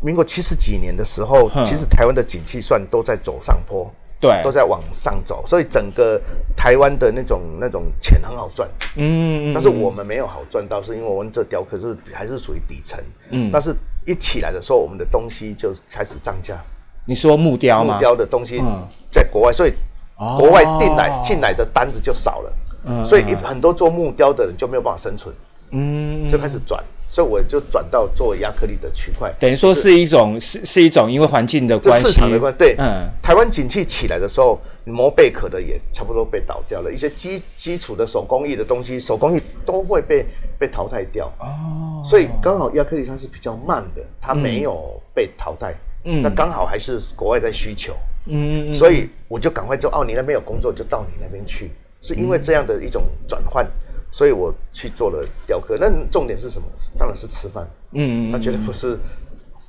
[0.00, 4.40] 民国七十几年的时候，其实台湾的景气算都在走上坡，对。
[4.42, 6.20] 都在往上走，所以整个
[6.56, 12.98] 台湾的那种那种钱很好赚，嗯，但是我们没有好赚到，是因为我们这雕刻是还是属于底层，
[13.30, 13.74] 嗯，但是
[14.06, 16.56] 一起来的时候，我们的东西就开始涨价，
[17.04, 17.94] 你说木雕吗？
[17.94, 18.86] 木雕的东西嗯。
[19.10, 19.72] 在国外，所以
[20.16, 20.36] 哦。
[20.38, 25.34] 国外进来进来的单子就少了，所以一很多做木雕的人就没有办法生存，
[25.70, 40.26] 嗯，就开始转，所以我就转到做亚克力的区块，等于说是一种是是一种因为环境的关系，场的关对，嗯，台湾景气起来的时候，磨贝壳的也差不多被倒掉了，一些基基础的手工艺的东西，手工艺都会被
[40.58, 41.32] 被淘汰掉。
[41.40, 51.70] 哦，所以刚好亚克力它是比较慢的，它没有被淘汰，嗯，那刚好还是国外在需求，嗯，所以我就赶快就哦，你那边有工作就到你那边去，
[52.02, 53.66] 是因为这样的一种转换。
[54.10, 56.66] 所以我去做了雕刻，那重点是什么？
[56.98, 57.68] 当然是吃饭。
[57.92, 58.98] 嗯嗯，那绝对不是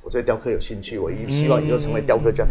[0.02, 2.46] 我对雕刻有兴趣，我一希望以后成为雕刻家。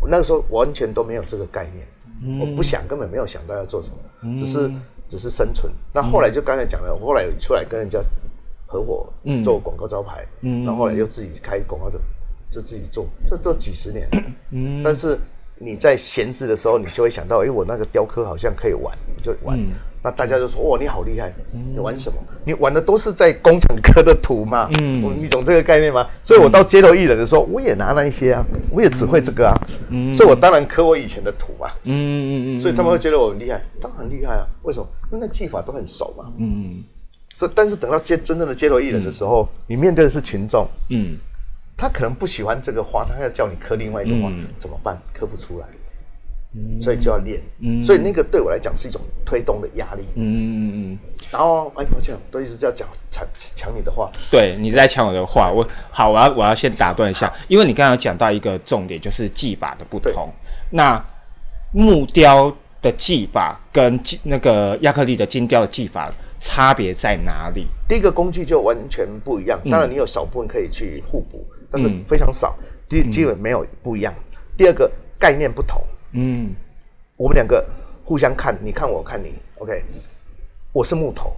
[0.00, 4.70] 我那个时候完全都没有这个概念，我不想，根本没有想到要做什么，只是
[5.08, 5.72] 只是生存。
[5.92, 8.00] 那后来就刚才讲了，我后来有出来跟人家
[8.66, 11.98] 合伙做广告招牌，然后后来又自己开广告的，
[12.50, 14.08] 就自己做，这做几十年。
[14.84, 15.18] 但是
[15.56, 19.58] 你在闲置的时候，你就会想到，哎，我那个雕刻好像可以玩，就玩。
[20.02, 21.32] 那大家就说：“哇，你好厉害！
[21.52, 22.16] 你玩什么？
[22.44, 24.68] 你玩的都是在工厂刻的图嘛？
[24.80, 26.06] 嗯，你懂这个概念吗？
[26.24, 29.54] 所以我到街头艺人的时候，我也拿那一些啊，我也只会这个啊。
[29.90, 31.68] 嗯，所以我当然刻我以前的图嘛。
[31.84, 34.46] 嗯嗯嗯，所以他们会觉得我很厉害，当然很厉害啊。
[34.62, 34.86] 为什么？
[35.12, 36.32] 因为那技法都很熟嘛。
[36.38, 36.82] 嗯，
[37.34, 40.66] 所以，但是等到接真正的街头艺人的时候，你面对的是群众。
[40.88, 41.16] 嗯，
[41.76, 44.98] 他可能不喜欢这个花，他要叫你刻另外一个花，怎么办？
[45.12, 45.66] 刻不出来。
[46.80, 50.02] 所以就要练，嗯所以那个对我来讲是一种推动的压力。
[50.16, 50.98] 嗯嗯嗯。
[51.30, 54.10] 然后，哎，抱歉，都一直在讲抢抢你的话。
[54.32, 60.28] 对你在抢我的话，我好，我要我要先打断一下，因为你刚刚有讲到一个重点，就是技法的不同。
[60.70, 61.00] 那
[61.72, 67.68] 木雕的技法跟金那个亚克力的金雕的技法差别在哪里？
[67.88, 72.58] 第一个工具就完全不一样，当然你有少部分可以去互补，但是非常少，
[72.88, 74.12] 基基本没有不一样。
[74.56, 75.80] 第二个概念不同。
[76.12, 76.54] 嗯，
[77.16, 77.64] 我们两个
[78.04, 79.84] 互相看，你看我看你，OK。
[80.72, 81.36] 我是木头，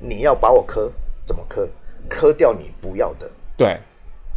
[0.00, 0.90] 你要把我磕
[1.26, 1.68] 怎么磕？
[2.08, 3.80] 磕掉你不要的，对，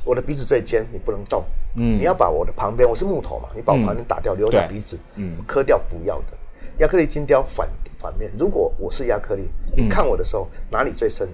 [0.05, 1.43] 我的鼻子最尖，你不能动。
[1.75, 6.37] 嗯，你要把我的旁边，我是木头嘛，你把我旁边打掉，留下鼻子，嗯，磕掉不要的。
[6.79, 11.27] 亚克力金雕反反面，如果我是亚克力，你看我的时候哪里最深？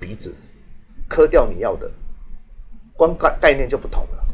[0.00, 0.34] 鼻子，
[1.08, 1.90] 磕掉你要的，
[2.96, 4.28] 光概概念就不同了。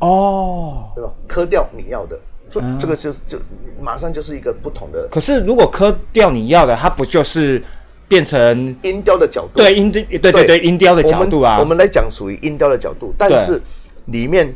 [0.00, 0.92] 哦。
[0.94, 1.12] 对吧？
[1.26, 2.18] 磕掉你要的，
[2.50, 3.38] 所以这个就是就
[3.80, 7.60] 马上就是一个不同的可是如果磕掉你要的，它不就是
[8.06, 9.56] 变成音雕的角度。
[9.56, 11.54] 对音对对对对音雕的角度啊？
[11.54, 13.60] 我们我们来讲属于音雕的角度，但是
[14.06, 14.54] 里面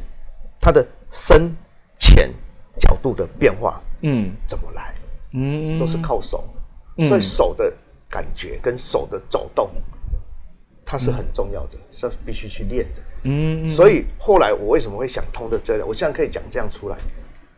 [0.60, 1.50] 它的深
[1.98, 2.32] 浅
[2.78, 4.30] 角度的变化嗯。
[4.46, 4.94] 怎么来，
[5.32, 5.78] 嗯。
[5.78, 6.44] 都是靠手，
[7.08, 7.72] 所以手的
[8.08, 9.70] 感觉跟手的走动，
[10.84, 13.02] 它是很重要的，是必须去练的。
[13.24, 13.68] 嗯。
[13.68, 16.96] 所以后来我为什么会想通的这样，我现在可以讲这样出来，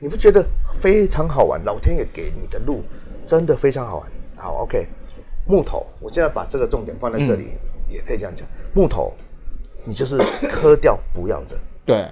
[0.02, 1.62] 你不觉得非常好玩？
[1.62, 2.82] 老天爷给你的路
[3.26, 4.10] 真的非常好玩。
[4.34, 4.86] 好，OK，
[5.46, 7.50] 木头，我现在把这个重点放在这里，
[7.86, 8.48] 也可以这样讲。
[8.74, 9.12] 木头，
[9.84, 10.16] 你就是
[10.48, 12.08] 磕掉不要的， 对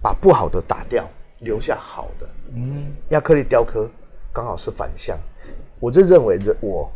[0.00, 1.06] 把不好的打掉，
[1.40, 2.26] 留下好的。
[2.54, 3.90] 嗯，亚克力雕刻
[4.32, 5.18] 刚好是反向，
[5.80, 6.90] 我就认为这我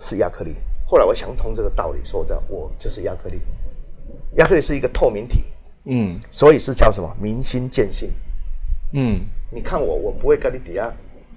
[0.00, 0.54] 是亚克力。
[0.86, 3.38] 后来我想通这个道理，说我这样我就是亚克力。
[4.36, 5.44] 亚克力是一个透明体，
[5.84, 7.14] 嗯所以是叫什么？
[7.20, 8.10] 明心见性。
[8.94, 9.20] 嗯
[9.54, 10.90] 你看我，我不会跟你底下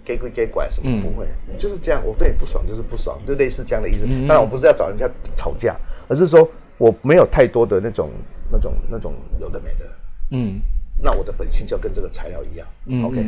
[0.04, 2.02] 给鬼给拐什么，不会，就是这样。
[2.06, 4.06] 我对你不爽就是不爽，就类似这样的意思。
[4.28, 5.76] 当然，我不是要找人家吵架，
[6.08, 8.10] 而是说我没有太多的那种、
[8.50, 9.86] 那种、那种有的没的。
[10.32, 10.62] 嗯
[10.98, 12.66] 那我的本性就跟这个材料一样。
[13.06, 13.22] OK，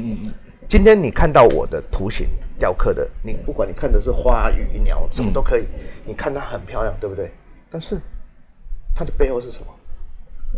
[0.70, 2.26] 今天你看到我的图形
[2.58, 5.66] 雕刻的，你不管你看的是花、鱼、鸟，什么都可以，
[6.06, 7.30] 你看它很漂亮，对不对？
[7.70, 8.00] 但是
[8.96, 9.68] 它的背后是什么？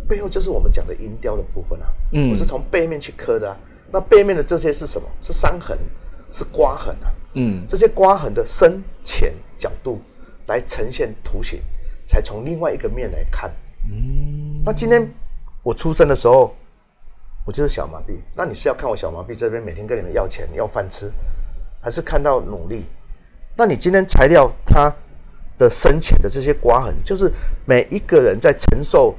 [0.06, 1.88] 背后就是我们讲的音雕的部分啊。
[2.12, 3.56] 嗯我是从背面去刻的啊。
[3.92, 5.08] 那背面的这些是什么？
[5.20, 5.78] 是伤痕，
[6.30, 7.12] 是刮痕啊。
[7.34, 10.00] 嗯这些刮痕的深浅角度
[10.46, 11.60] 来呈现图形，
[12.06, 13.50] 才从另外一个面来看。
[13.90, 15.08] 嗯，那今天
[15.62, 16.54] 我出生的时候，
[17.44, 18.16] 我就是小麻痹。
[18.34, 21.10] 那你是要看我小麻痹这边每天跟你们要钱要饭吃，
[21.80, 22.86] 还是看到努力？
[23.56, 24.92] 那你今天材料它
[25.58, 27.32] 的深浅的这些刮痕，就是
[27.64, 29.14] 每一个人在承受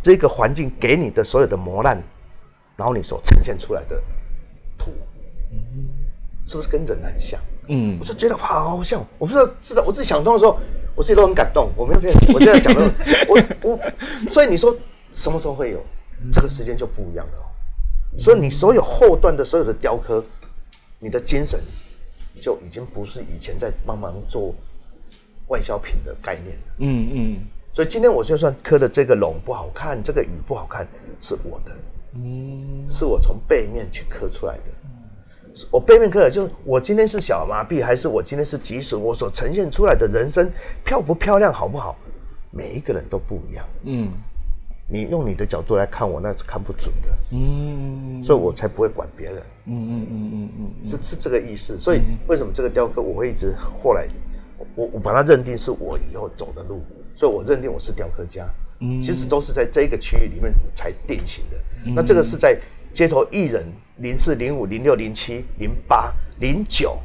[0.00, 2.02] 这个环境给你的所有的磨难，
[2.80, 4.02] 然后你所呈现出来的
[4.78, 4.90] 图，
[6.46, 7.38] 是不是跟人很像？
[7.68, 10.58] 嗯我就觉得，好像我不知道，知道我自己想通的时候，
[10.94, 11.70] 我自己都很感动。
[11.76, 12.90] 我没有骗你， 我现在讲的，
[13.28, 13.78] 我我，
[14.30, 14.74] 所以你说
[15.12, 15.84] 什么时候会有？
[16.32, 17.44] 这个时间就不一样了哦。
[18.18, 20.24] 所以你所有后段的所有的雕刻，
[20.98, 21.60] 你的精神
[22.40, 24.54] 就已经不是以前在帮忙做
[25.48, 26.62] 外销品的概念了。
[26.78, 27.36] 嗯嗯
[27.72, 30.88] 所以今天我就算刻的这个龙不好看，这个雨不好看，
[31.20, 31.70] 是我的，
[32.88, 34.70] 是我从背面去刻出来的。
[35.70, 40.50] 我背面刻的就是我今天是小麻痹，还是我今天是脊髓，我所呈现出来的人生
[40.84, 41.96] 漂不漂亮，好不好？
[42.50, 43.64] 每一个人都不一样。
[43.84, 44.10] 嗯
[44.92, 49.36] 你用你的角度来看我，那是看不准的，嗯所以我才不会管别人。
[49.66, 51.78] 嗯嗯嗯嗯嗯是是这个意思。
[51.78, 54.08] 所以为什么这个雕刻我会一直后来，
[54.74, 56.82] 我我把它认定是我以后走的路，
[57.14, 58.44] 所以我认定我是雕刻家。
[58.80, 61.56] 嗯，其实都是在这个区域里面才定型的。
[61.94, 62.58] 那这个是在
[62.92, 63.66] 街头艺人
[63.98, 66.98] 零四、零五、零六、零七、零八、零九，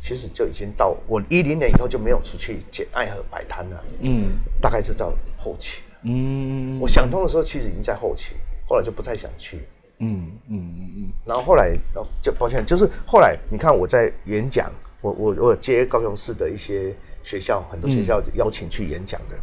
[0.00, 3.84] 其实就已经到我一零年以后就没有出去捡爱河摆摊了。
[4.00, 5.98] 嗯大概就到后期了。
[6.04, 8.34] 嗯我想通的时候，其实已经在后期，
[8.68, 9.60] 后来就不太想去。
[9.98, 14.70] 嗯嗯嗯嗯然后后来，哦，就抱歉，就是后来你看我在演讲，
[15.00, 19.36] 我我我有接高雄市的一些学校，很多学校邀请去演讲的。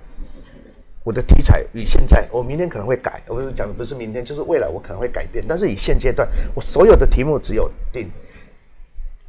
[1.04, 5.44] 我的题材与现在，我明天可能会改，我讲的不是明天，就是未来我可能会改变。
[5.48, 8.10] 但是以现阶段，我所有的题目只有定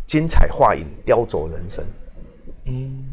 [0.06, 1.84] 精彩画影，雕琢人生。
[2.66, 3.04] 嗯，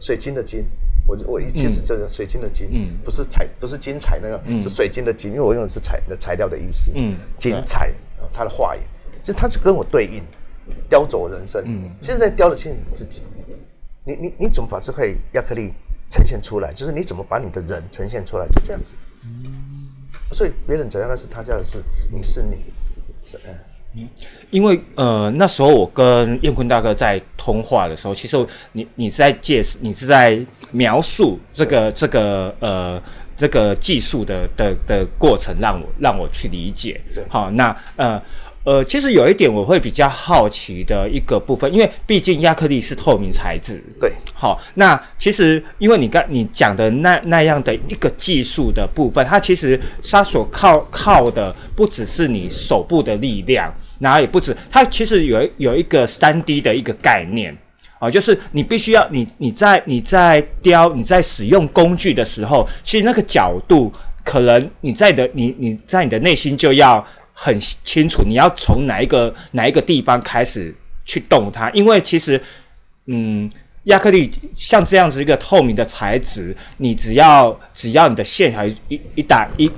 [0.00, 0.64] 水晶的晶，
[1.06, 6.90] 我我一其实这个水晶的晶，嗯，不是彩，不是精彩那个，是水晶的晶，因为我用的是材的材料的意思。
[6.96, 8.82] 嗯精彩，呃它的画影，
[9.22, 10.20] 其实它是跟我对应，
[10.88, 11.62] 雕琢人生。
[11.64, 13.22] 嗯，其实在雕的是你自己。
[14.04, 15.72] 你你你怎么把这块亚克力
[16.12, 16.70] 呈现出来？
[16.74, 18.86] 就是你怎么把你的人呈现出来，就这样子。
[20.34, 21.82] 所以别人怎样那是他家的事，
[22.12, 22.56] 你是你，
[23.26, 23.38] 是
[23.94, 24.08] 嗯。
[24.50, 30.38] 因为呃那时候我跟燕坤大哥在通话的时候，其实你你是在介你是在
[30.70, 33.02] 描述这个这个呃
[33.34, 37.00] 这个技术的的的过程，让我让我去理解。
[37.14, 38.22] 对好，那呃。
[38.64, 57.56] 呃，其实有一点我会比较好奇的一个部分，因为毕竟亚克力是透明材质，对，好，那其实因为你刚你讲的那那样的一个技术的部分，它其实它所靠靠的不只是你手部的力量，然后也不止，它其实有有一个三 D 的一个概念。
[57.98, 63.92] 啊，就是你必须要你你在你在雕你在使用工具的时候，其实那个角度
[64.24, 70.74] 可能你在的你你在你的内心就要很清楚，你要从哪一个哪一个地方开始
[71.04, 72.40] 去动它，因为其实
[73.06, 73.50] 嗯。
[73.86, 79.68] 亚克力像这样子一个透明的材质，你只要只要你的线条一一打一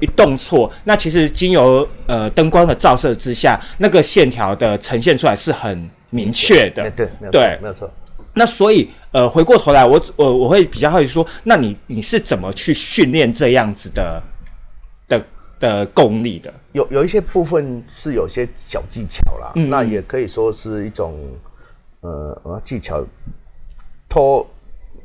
[0.00, 6.90] 一动错，那其实经由呃灯光的照射之下，那个线条的呈现出来是很明确的。
[7.30, 7.92] 对没有错。
[8.32, 14.22] 那所以呃，回过头来，我我我会比较好奇说，那你你是怎么去训练这样子的
[15.62, 16.52] 的的功力的？
[16.72, 21.16] 有有一些部分是有些小技巧啦，嗯那也可以说是一种
[22.00, 23.04] 呃呃技巧，
[24.08, 24.44] 偷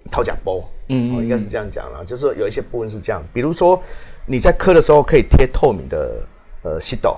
[0.09, 3.81] 掏假包，嗯哦，应该是这样讲啦，就是说有一些部分是这样，比如说
[4.25, 6.25] 你在刻的时候可以贴透明的
[6.63, 7.17] 呃吸斗，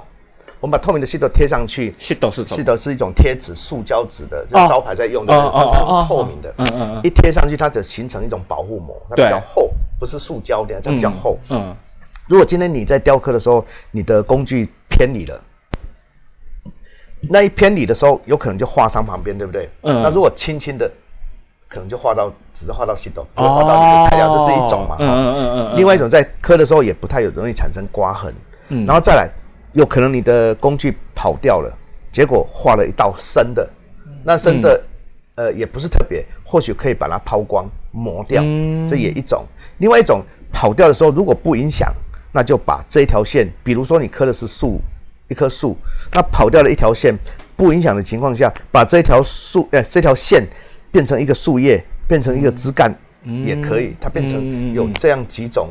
[0.60, 2.56] 我们把透明的吸斗贴上去，吸斗是什么？
[2.58, 7.02] 吸斗是一种贴纸，塑胶纸的，招牌在用的，它是透明的，嗯嗯嗯。
[7.04, 11.76] 一贴上去它就形成一种保护膜，它比较厚，不是塑胶的，它比较厚，嗯
[12.30, 15.44] 如果今天你在雕刻的时候，你的工具偏离了，
[17.22, 19.68] 那一偏离的时候，有可能就划伤旁边，对不对？
[19.82, 20.90] 嗯那如果轻轻的，
[21.68, 24.96] 可能就划到，只是划到系统，不会画到你的材料，这是一种嘛。
[25.00, 28.32] 嗯嗯嗯嗯另外一种在刻的时候也不太有容易产生刮痕，
[28.68, 29.28] 嗯然后再来，
[29.74, 31.76] 有可能你的工具跑掉了，
[32.12, 33.68] 结果画了一道深的，
[34.24, 34.80] 那深的、
[35.34, 38.44] 呃也不是特别，或许可以把它抛光磨掉，
[38.88, 39.44] 这也一种。
[39.80, 40.22] 另外一种
[40.54, 41.92] 跑掉的时候，如果不影响，
[42.32, 44.80] 那就把这一条线，比如说你刻的是树，
[45.30, 45.76] 一棵树，
[46.14, 47.14] 那跑掉了一条线，
[47.56, 50.46] 不影响的情况下，把这条树呃这条线
[50.92, 52.94] 变成一个树叶，变成一个枝干、
[53.44, 55.70] 也可以，它变成有这样几种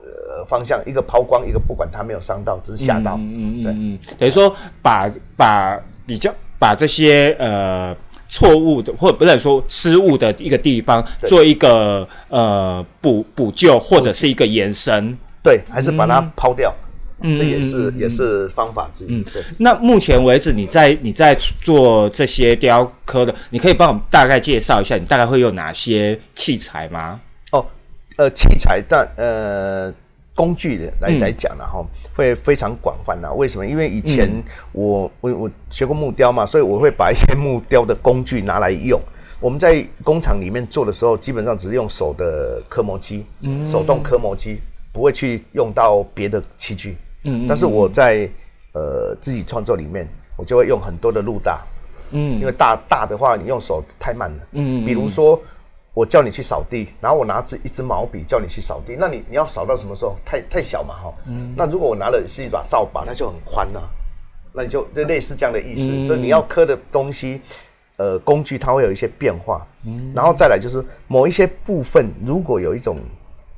[0.00, 3.72] 呃方向，一个抛光，一个不管它没有伤到，只是吓到，对。
[3.72, 7.96] 嗯，等于说把把比较把这些呃
[8.28, 15.16] 错误的或者不能说失误的一个地方做一个呃补补救或者是一个延伸。
[15.46, 16.74] 对，还是把它抛掉，
[17.22, 19.22] 这也是也是方法之一。
[19.22, 27.20] 对，那目前为止，你在你在做这些雕刻的，你可以帮我们大概介绍一下，你大概会用哪些器材吗？
[27.52, 27.64] 哦，
[28.16, 29.94] 呃，器材但呃
[30.34, 31.80] 工具的来来讲呢，哈、
[32.16, 33.32] 会非常广泛呐。
[33.32, 33.64] 为什么？
[33.64, 34.28] 因为以前
[34.72, 39.00] 我、我我学过木雕嘛，所以我会把一些木雕的工具拿来用。
[39.38, 43.24] 我们在工厂里面做的时候，基本上只是用手的刻模机，
[43.64, 44.58] 手动刻模机，
[44.96, 46.96] 不会去用到别的器具。
[47.24, 48.26] 嗯但是我在
[48.72, 51.62] 呃自己创作里面，我就会用很多的路大，
[52.12, 55.38] 嗯，因为大大的话，你用手太慢了，嗯比如说
[55.92, 60.16] 我叫你去扫地，然后我拿支一支毛笔叫你去扫地，那你你要扫到什么时候？
[60.24, 63.82] 太太小嘛，哈，嗯，那如果我拿的是一把扫把，那就很宽了、
[64.54, 67.42] 那你就就类似这样的意思，所以你要刻的东西，
[67.98, 72.96] 呃，工具它会有一些变化，嗯，然后再来就是某一些部分，如果有一种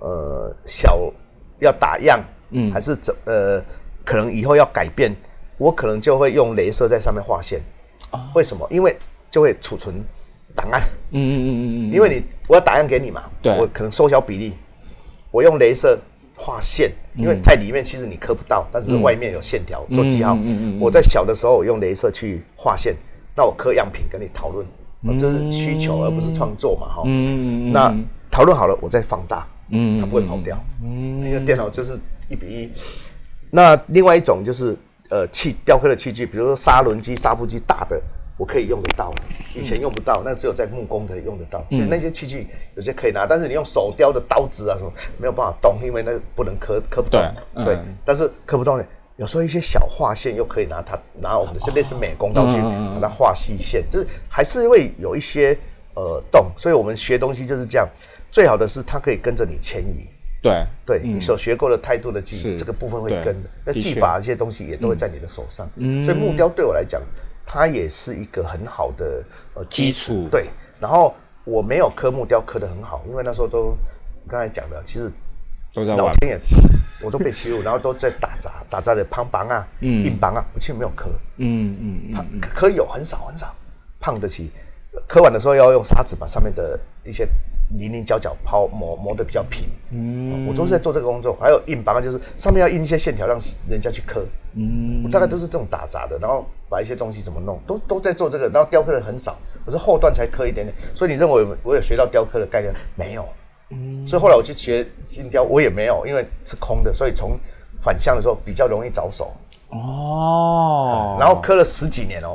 [0.00, 1.12] 呃小
[1.60, 3.62] 要打样，嗯，还是怎呃，
[4.04, 5.14] 可能以后要改变，
[5.56, 7.60] 我可能就会用镭射在上面画线，
[8.34, 8.66] 为什么？
[8.70, 8.96] 因为
[9.30, 9.94] 就会储存
[10.54, 10.80] 档案，
[11.10, 13.56] 嗯嗯嗯嗯嗯，因为你我要打样给你嘛，对。
[13.58, 14.54] 我可能缩小比例，
[15.30, 15.98] 我用镭射
[16.34, 20.36] 画线，因为在里面其实你刻不到，但是外面有线条做记号。
[20.80, 22.94] 我在小的时候我用镭射去画线，
[23.36, 24.66] 那我刻样品跟你讨论，
[25.02, 27.02] 哦这是需求而不是创作嘛，哈。
[27.04, 27.68] 嗯。
[27.68, 27.72] 嗯。
[27.72, 27.94] 那
[28.30, 29.46] 讨论好了，我再放大，
[30.00, 30.58] 它不会跑掉。
[30.82, 31.98] 嗯那个电脑就是
[32.28, 32.70] 一比一。
[33.50, 34.76] 那另外一种就是
[35.08, 38.00] 呃器雕刻的器具，比如说砂轮机、砂布机大的，
[38.36, 39.12] 我可以用得到，
[39.54, 41.64] 以前用不到，那只有在木工可以用得到。
[41.70, 42.46] 所以那些器具
[42.76, 47.20] 有些可以拿，但是你用手雕的刀子啊什么没有办法动，因为那个不能刻刻不动。
[47.64, 48.84] 对但是刻不动呢，
[49.16, 55.56] 有时候一些小画线又可以拿它拿我们的是类似美工刀具把它画细线，就是还是会有一些
[55.94, 56.46] 呃动。
[56.56, 57.88] 所以我们学东西就是这样，
[58.30, 60.06] 最好的是它可以跟着你迁移。
[60.40, 62.56] 对，对、你所学过的态度的记忆，是。
[62.56, 63.50] 这个部分会跟的。
[63.64, 65.68] 那技法这些东西也都会在你的手上。
[66.04, 67.02] 所以木雕对我来讲，
[67.44, 69.24] 它也是一个很好的
[69.54, 70.28] 呃基础。
[70.30, 70.46] 对，
[70.78, 71.12] 然后
[71.42, 73.76] 我没有刻木雕刻得很好，因为那时候都
[74.28, 75.10] 刚才讲的，其实
[75.74, 76.04] 都在玩。
[76.04, 76.40] 老天爷
[77.02, 83.52] 我都被欺负，然后都在打杂，打杂的胖棒啊、硬棒啊，我其实没有刻，嗯嗯嗯刻有很少很少，
[83.98, 84.52] 胖得起。
[85.08, 87.28] 刻完的时候要用砂纸把上面的一些
[87.76, 89.68] 零零角角抛磨磨得比较平。
[89.90, 91.36] 嗯，我都是在做这个工作。
[91.40, 93.38] 还有印榜，就是上面要印一些线条，让
[93.68, 94.24] 人家去刻。
[94.54, 98.48] 嗯，我大概都是这种打杂的，然后把一些东西怎么弄，都都在做这个。
[98.48, 100.74] 然后雕刻的很少，我是后段才刻一点点。
[100.94, 103.24] 所以你认为我我有学到雕刻的概念没有？
[103.70, 107.38] 嗯，所以后来我去学金雕，我也没有，因为是空的，所以从
[107.82, 109.30] 反向的时候比较容易着手。
[109.70, 112.34] 哦，然后刻了十几年哦，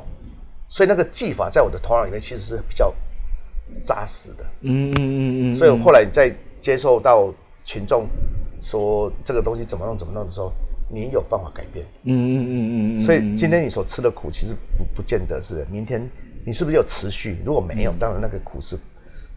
[0.70, 2.94] 所以那个技法在我的头脑里面其实是比较
[3.82, 4.46] 扎实的。
[4.62, 8.08] 嗯嗯嗯嗯，所以后来在接受到群众
[8.62, 10.52] 说这个东西怎么弄怎么弄的时候，
[10.90, 11.86] 你有办法改变。
[12.04, 16.08] 嗯嗯嗯嗯嗯，所以今天你所吃的苦，其实不不见得是明天
[16.46, 17.38] 你是不是有持续？
[17.46, 18.78] 如果没有，当然那个苦是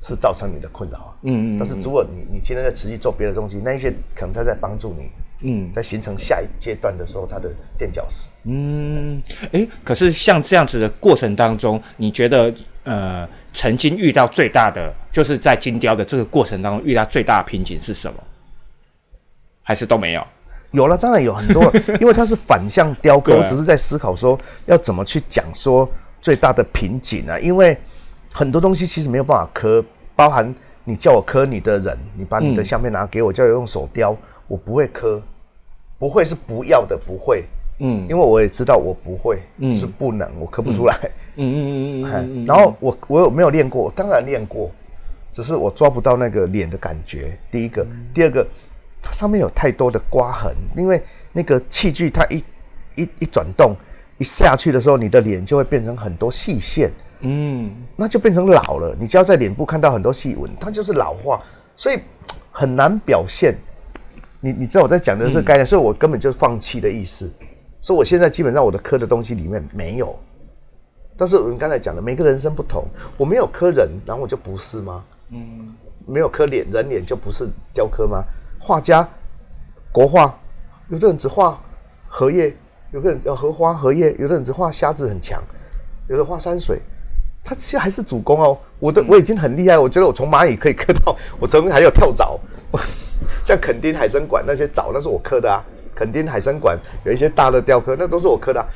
[0.03, 1.17] 是造成你的困扰啊。
[1.23, 1.59] 嗯嗯。
[1.59, 5.11] 但是如果你你今天在持续做别的东西，那一些可能他在帮助你，
[5.41, 8.29] 嗯，在形成下一阶段的时候，它的垫脚石。
[8.45, 9.23] 嗯，
[9.53, 12.53] 诶，可是像这样子的过程当中，你觉得
[12.85, 18.19] 呃，曾经遇到最大的，就是在金雕的这个过程当中遇到最大的瓶颈是什么？
[19.63, 20.27] 还是都没有？
[20.73, 25.89] 有了，当然有很多， 因为它是反向雕刻， 我只是在思考说要怎么去讲说
[26.21, 27.77] 最大的瓶颈啊，因为
[28.33, 29.85] 很多东西其实没有办法刻，
[30.15, 34.17] 包含你叫我刻你的人，你把你的相片拿给我，叫我用手雕，
[34.49, 35.23] 我不会磕，
[35.99, 37.45] 不会是不要的，不会，
[37.81, 39.43] 嗯，因为我也知道我不会，
[39.77, 40.95] 是不能，我磕不出来，
[41.37, 43.83] 嗯嗯嗯嗯哎然后我我有没有练过？
[43.83, 44.71] 我当然练过，
[45.33, 47.37] 只是我抓不到那个脸的感觉。
[47.51, 48.47] 第一个，第二个，
[49.03, 52.43] 它上面有太多的刮痕，因为那个器具它一
[52.95, 53.75] 一一转动
[54.19, 56.91] 一下去的时候，你的脸就会变成很多细线，
[57.21, 58.97] 嗯，那就变成老了。
[58.99, 61.43] 你只要在脸部看到很多细纹，它就是老化，
[61.77, 61.99] 所以
[62.53, 63.55] 很难表现。
[64.41, 67.31] 你你知道我在讲的这个概念，所以我根本就是放弃的意思。
[67.81, 70.19] 所以我现在基本上我的刻的东西里面没有。
[71.17, 72.85] 但是我们刚才讲的，每个人生不同，
[73.17, 75.05] 我没有刻人，然后我就不是吗？
[75.31, 75.75] 嗯，
[76.05, 78.23] 没有刻脸，人脸就不是雕刻吗？
[78.59, 79.09] 画家，
[79.91, 80.39] 国画，
[80.89, 81.59] 有的人只画
[82.07, 82.55] 荷叶，
[82.93, 85.43] 有的人要荷花荷叶，有的人只画虾子很强，
[86.09, 86.81] 有的画山水，
[87.43, 88.59] 他其实还是主攻哦。
[88.79, 92.39] 我的我已经很厉害，我觉得我从蚂蚁可以 刻到，我曾经还有跳蚤，
[93.45, 95.63] 像垦丁海参馆那些藻，那是我刻的啊。
[95.95, 98.67] 垦丁海参馆有一些大的雕刻，那都是我刻的啊、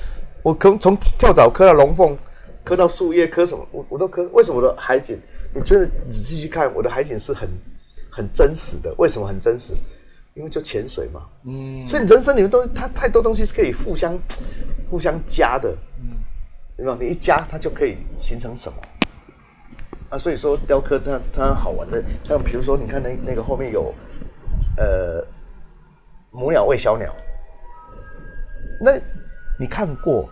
[0.43, 2.17] 我从从跳蚤刻到龙凤，
[2.65, 4.27] 刻到树叶，刻什么我我都刻。
[4.33, 5.19] 为什么我的海景？
[5.53, 7.49] 你真的仔细去看，我的海景是很
[8.11, 8.95] 很真实的。
[8.97, 9.75] 为什么很真实？
[10.33, 11.27] 因为就潜水嘛。
[11.45, 11.87] 嗯。
[11.87, 14.19] 所以你人生里面都它太多东西是可以互相
[14.89, 15.69] 互相加的。
[15.99, 16.17] 嗯。
[16.79, 16.97] 有没有？
[16.97, 18.79] 你一加，它就可以形成什么？
[20.09, 23.93] 啊，所以说雕刻它它好玩的，像比如说你看那那个后面有，
[24.77, 25.25] 呃，
[26.31, 27.15] 母鸟喂小鸟，
[28.81, 28.93] 那
[29.59, 30.29] 你看过？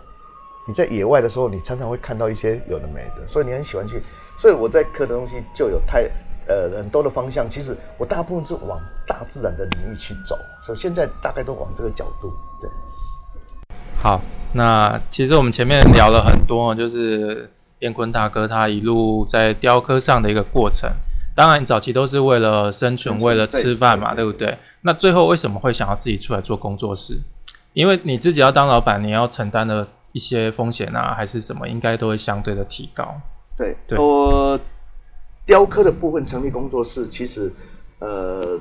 [0.67, 4.03] 你在野外的时候，你常常会看到一些有的没的，所以你很喜欢去。
[4.39, 6.11] 所以我在刻的东西就有太
[6.47, 7.49] 呃很多的方向。
[7.49, 12.31] 其实我大部分是往大自然的领域去走，所以现在大概都往这个角度。
[12.61, 12.69] 对，
[14.03, 14.21] 好，
[14.53, 20.91] 那其实我们前面聊了很多，就是燕坤大哥他一路在雕刻上的一个过程。
[21.39, 24.59] 当然，早期都是为了生存，为了吃饭嘛，对对不对？
[24.81, 27.17] 那最后为什么会想要自己出来做工作室？
[27.75, 33.15] 因为你自己要当老板，你要承担的一些风险啊，还是什么，应该都会相对的提高。
[33.57, 34.59] 对，对我
[35.47, 37.53] 雕刻的部分成立工作室，其实
[38.01, 38.61] 呃，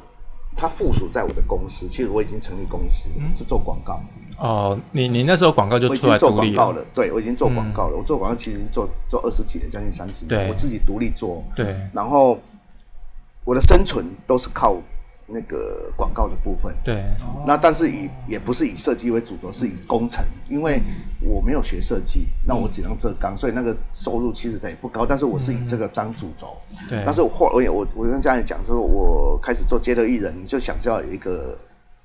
[0.56, 1.88] 它附属在我的公司。
[1.90, 4.00] 其实我已经成立公司，是做广告。
[4.38, 7.98] 哦，你你那时候广告就出来做广告了，对我已经做广告了。
[7.98, 11.44] 我做广告其实做做二十几年，将近三十年，我自己独立做。
[11.56, 12.38] 对，然后
[13.48, 14.76] 我的生存都是靠
[15.26, 16.76] 那个广告的部分。
[16.84, 17.02] 对，
[17.46, 20.82] 那但是以也不是以设计为主轴，是以工程，因为
[21.22, 25.06] 我没有学设计，那我只能这钢，所以那个收入其实它也不高。
[25.06, 26.58] 但是我是以这个当主轴，
[26.90, 31.58] 对但是我后我也我我跟家人讲说，我开始做街头艺人，你就想就要有一个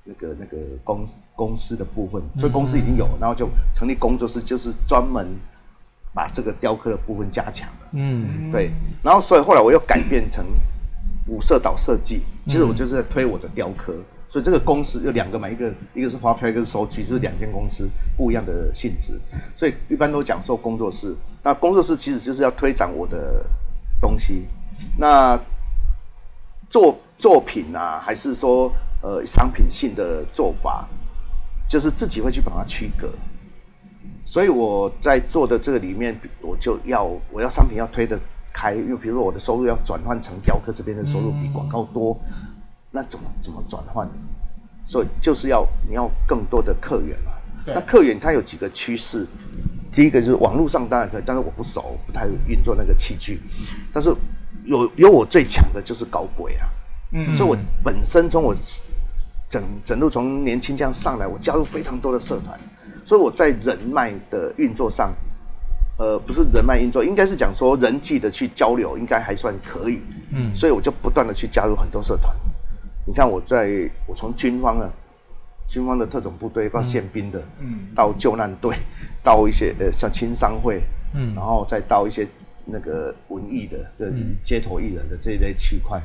[0.05, 5.27] 那个那个公公司的部分，所以公司已经有，然后就成立工作室，就是专门
[6.13, 7.87] 把这个雕刻的部分加强了。
[7.91, 8.71] 嗯，对，
[9.03, 10.45] 然后所以后来我又改变成
[11.27, 13.95] 五色岛设计，其实我就是在推我的雕刻，
[14.27, 19.13] 所以这个公司有两个嘛，一个一个是发票，一个是收据，是两间公司不一样的性质，
[19.55, 23.45] 所以一般都讲说工作室，那工作室其实就是要推展我的
[24.01, 24.45] 东西，
[24.97, 25.39] 那
[26.69, 28.69] 作作品啊，还是说
[29.01, 30.87] 呃商品性的做法，
[31.69, 33.09] 就是自己会去把它区隔。
[34.25, 38.17] 所以我在做的这个里面，我就要我要商品要推得
[38.53, 42.17] 开，因为比如说我的收入要转换成雕刻这边的收入比广告多，
[42.91, 44.07] 那怎么怎么转换？
[44.85, 47.31] 所以就是要你要更多的客源嘛。
[47.65, 49.25] 那客源它有几个趋势，
[49.91, 53.39] 第一个就是网络上当然可以，但是我不熟，不太运作那个器具。
[53.93, 54.13] 但是
[54.65, 56.67] 有有我最强的就是搞鬼啊，
[57.13, 58.53] 嗯，所以我本身从我
[59.49, 62.59] 整整路从年轻这样上来，我加入非常多的社团，
[63.05, 65.13] 所以我在人脉的运作上，
[65.97, 70.01] 呃，不是人脉运作，应该是讲说人际的去交流，应该还算可以。
[70.31, 72.35] 嗯，所以我就不断的去加入很多社团。
[73.05, 74.89] 你看我在我从军方啊，
[75.67, 78.75] 军方的特种部队到宪兵的，嗯，到救难队，
[79.21, 80.81] 到一些呃像青商会，
[81.13, 82.27] 嗯，然后再到一些
[82.65, 86.01] 那个文艺的，这街头艺人的这一类区块，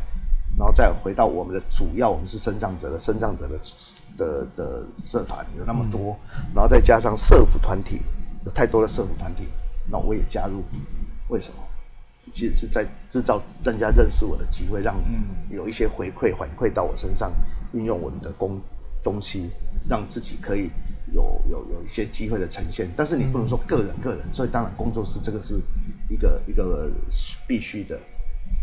[0.59, 3.59] 然后再回到我们的主要，我们是生长者的生长者的
[4.18, 6.18] 的的社团有那么多，
[6.55, 8.01] 然后再加上社服团体
[8.45, 9.45] 有太多的社服团体，
[9.91, 10.62] 那我也加入，
[11.28, 11.62] 为什么？
[12.30, 14.97] 其实是在制造人家认识我的机会，让
[15.49, 17.32] 有一些回馈反馈到我身上，
[17.72, 18.61] 运用我们的工
[19.03, 19.49] 东西，
[19.89, 20.68] 让自己可以
[21.14, 22.86] 有有有一些机会的呈现。
[22.95, 25.59] 但是你不能说个人个人，所以当然工作室这个是
[26.11, 26.91] 一个一个
[27.47, 27.99] 必须的，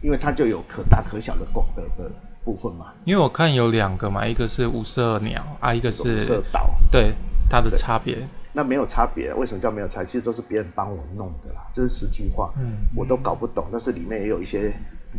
[0.04, 2.12] 因为它就有可大可小的工的的
[2.44, 2.94] 部分嘛。
[3.04, 7.12] 因为我看有两个嘛，一个是五色鸟啊，一个是色是岛，对
[7.50, 8.20] 它的差别。
[8.56, 10.02] 那没有差别，为什么叫没有差？
[10.02, 13.66] 其实都是别人帮我弄的啦，这是实际话，嗯，我都搞不懂。
[13.70, 14.74] 但是里面也有一些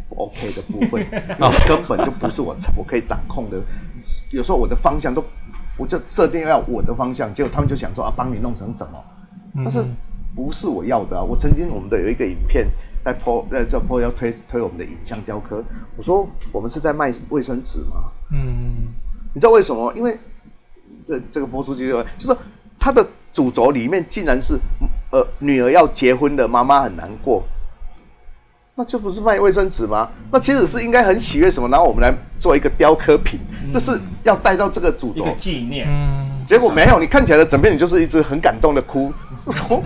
[0.08, 1.04] 不 OK 的部分，
[1.68, 3.60] 根本就不是我我可以掌控的。
[4.30, 5.22] 有时候我的方向都，
[5.76, 9.04] 我就设定要我的方向，结果他们就想说啊，帮你弄成怎么？
[9.56, 9.84] 但是
[10.34, 11.22] 不是我要的啊？
[11.22, 12.66] 我曾经我们的有一个影片
[13.04, 15.62] 在 po 在在 po 要推推我们的影像雕刻，
[15.98, 18.10] 我说我们是在卖卫生纸吗？
[18.32, 18.94] 嗯，
[19.34, 19.92] 你知道为什么？
[19.94, 20.16] 因为
[21.04, 22.34] 这这个播出机会就是
[22.80, 23.06] 它的。
[23.36, 24.58] 主轴里面竟然是，
[25.10, 27.44] 呃，女儿要结婚的妈妈很难过，
[28.74, 30.08] 那这不是卖卫生纸吗？
[30.32, 31.68] 那其实是应该很喜悦什么？
[31.68, 32.10] 然后我们来
[32.40, 33.38] 做一个雕刻品，
[33.70, 35.86] 这是要带到这个主轴纪念。
[35.86, 39.12] 嗯，结果没有，你看起来的整片你就是一直很感动的哭，
[39.52, 39.82] 说，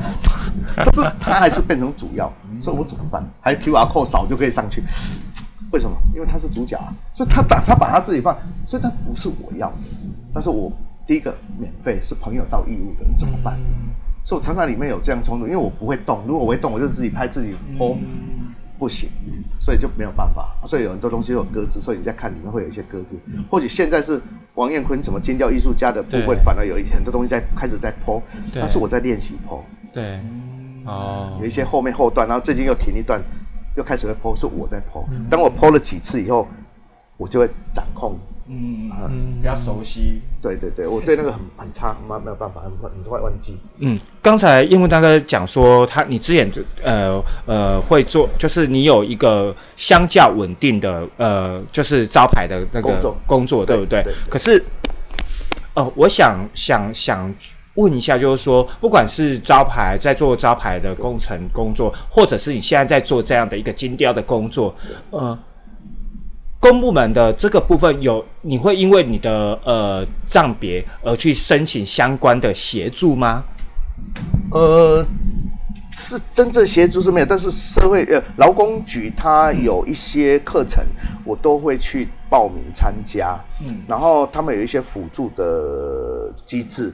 [0.76, 2.32] 但是他还是变成主要，
[2.62, 3.28] 所以我怎么办？
[3.40, 4.80] 还 Q R code 扫就可以上去？
[5.72, 5.96] 为什么？
[6.14, 8.32] 因为他是主角啊，所以他打他把他自己放，
[8.68, 9.74] 所以他不是我要的，
[10.32, 10.70] 但是我。
[11.10, 13.58] 第一个免费是朋友到义务的，你怎么办？
[14.22, 17.98] 所以我常常里面有这样冲突，因为我不会动，如果我会动，我就自己拍自己播，
[18.78, 19.10] 不行，
[19.58, 20.56] 所以就没有办法。
[20.64, 23.18] 所以有很多东西有鸽子，所以你在看里面会有一些鸽子。
[23.50, 24.22] 或许现在是
[24.54, 28.22] 王彦坤什么尖叫艺术家的部分，反而有一很多东西在开始在剖，
[28.54, 29.58] 但是我在练习剖。
[29.92, 30.20] 对，
[30.84, 33.20] 哦，有一些后面后段，然后最近又停一段，
[33.76, 35.04] 又开始在剖，是我在剖。
[35.28, 36.46] 当我剖了几次以后，
[37.16, 38.16] 我就会掌控。
[38.46, 40.22] 嗯嗯，比较熟悉。
[40.42, 43.58] 对对对， 我对那个很很差，没没有办法，很很快忘记。
[43.78, 46.50] 嗯，刚才英文大哥讲说，他你之前
[46.82, 54.04] 呃呃会做，就是你有一个相较稳定的呃，就是招牌的那个工作，工作对不对？
[54.28, 54.64] 可是，
[55.74, 57.32] 哦，我想想想
[57.74, 64.74] 问一下，就是说，不管是招牌在做招牌的工程工作，或者是你现在在做这样的一个金雕的工作，
[65.10, 65.38] 呃。
[66.60, 73.42] 公部门的这个部分有，你会因为你的呃账别而去申请相关的协助吗？
[74.52, 75.02] 呃，
[75.90, 80.84] 是真正协助是没有，但是社会呃劳工局它有一些课程，
[81.24, 83.34] 我都会去报名参加。
[83.64, 86.92] 嗯，然后他们有一些辅助的机制，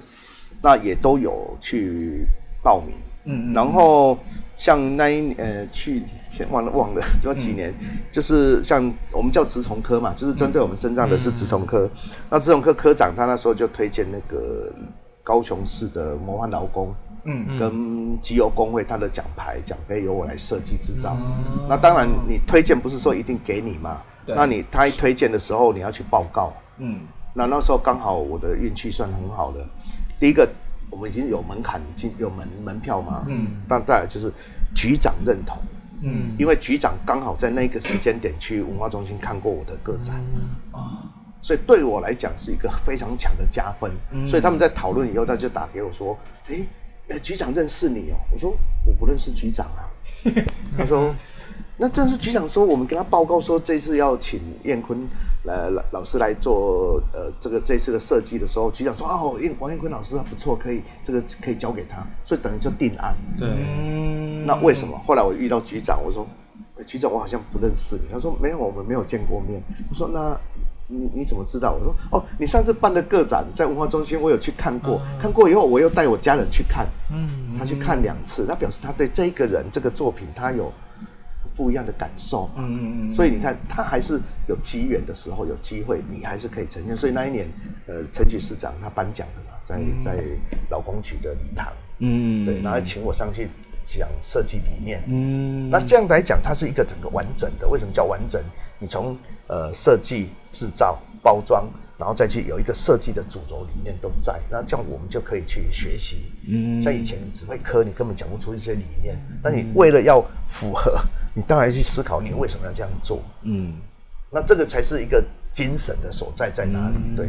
[0.62, 2.25] 那也都有去
[2.62, 2.95] 报名。
[3.25, 4.17] 嗯，然后。
[4.59, 6.03] 像那一呃去
[6.37, 7.72] 前忘了忘了 就几年，
[8.11, 11.89] 就是像我们叫植虫科嘛，就是针对我们身上的是植虫科。
[12.28, 14.70] 那植虫科科长他那时候就推荐那个
[15.22, 21.16] 高雄市的魔幻劳工，嗯，跟机油工会他的奖牌奖杯由我来设计制造。
[21.68, 27.01] 那当然你推荐不是说一定给你嘛，那你他一推荐的时候你要去报告，嗯，
[27.32, 29.64] 那那时候刚好我的运气算很好的，
[30.20, 30.49] 第一个。
[30.89, 34.32] 我们已经有门槛进有门门票嘛，嗯，但再来就是
[34.72, 35.59] 局长认同，
[36.03, 40.15] 嗯，因为局长刚好在那个时间点去文化中心看过我的个展，
[40.73, 41.05] 啊，
[41.43, 43.91] 所以对我来讲是一个非常强的加分，
[44.29, 46.19] 所以他们在讨论以后，他就打给我说，
[47.09, 49.89] 哎，局长认识你哦，我说我不认识局长啊，
[50.77, 51.15] 他说。
[51.79, 54.99] 那正是局长说，我们跟他报告说，这次要请燕坤
[55.47, 63.14] 呃老老师来做呃这个这次的设计的时候，局长说哦，燕王燕坤老师不错，可以这个可以交给他，所以等于就定案。
[63.39, 63.49] 对。
[64.47, 64.99] 那为什么？
[65.07, 66.27] 后来我遇到局长，我说
[66.87, 68.03] 局长，我好像不认识你。
[68.11, 69.61] 他说没有，我们没有见过面。
[69.91, 70.35] 我说那
[70.89, 71.74] 你你怎么知道？
[71.74, 80.72] 我说哦，你上次办的个展在文化中心，我有去看过，看过以后我又带我家人去看，嗯，他去看两次，那表示他对这个人这个作品他有。
[81.57, 86.95] 不一样的感受，嗯嗯嗯，所以你看，他还是有机缘的时候，有机会，你还是可以呈现。
[86.95, 87.47] 所以那一年，
[87.87, 90.25] 呃，陈局市长他颁奖的嘛，在在
[90.69, 93.49] 老工局的礼堂，嗯，对，然后请我上去
[93.87, 97.67] 讲设计理念，嗯，那这样来讲，它是一个整个完整的。
[97.67, 98.43] 为什么叫完整？
[98.79, 106.27] 你从呃设计、制造、包装，然后再去有一个设计的主轴理念都在，那这样我们就可以去学习。
[106.47, 109.17] 嗯，像以前你只会科，你根本讲不出一些理念。
[109.43, 111.01] 那你为了要符合。
[111.37, 113.22] 你当然去思考，你为什么要这样做？
[113.43, 113.74] 嗯，
[114.30, 115.22] 那这个才是一个
[115.53, 116.97] 精神的所在在哪里？
[117.14, 117.28] 对，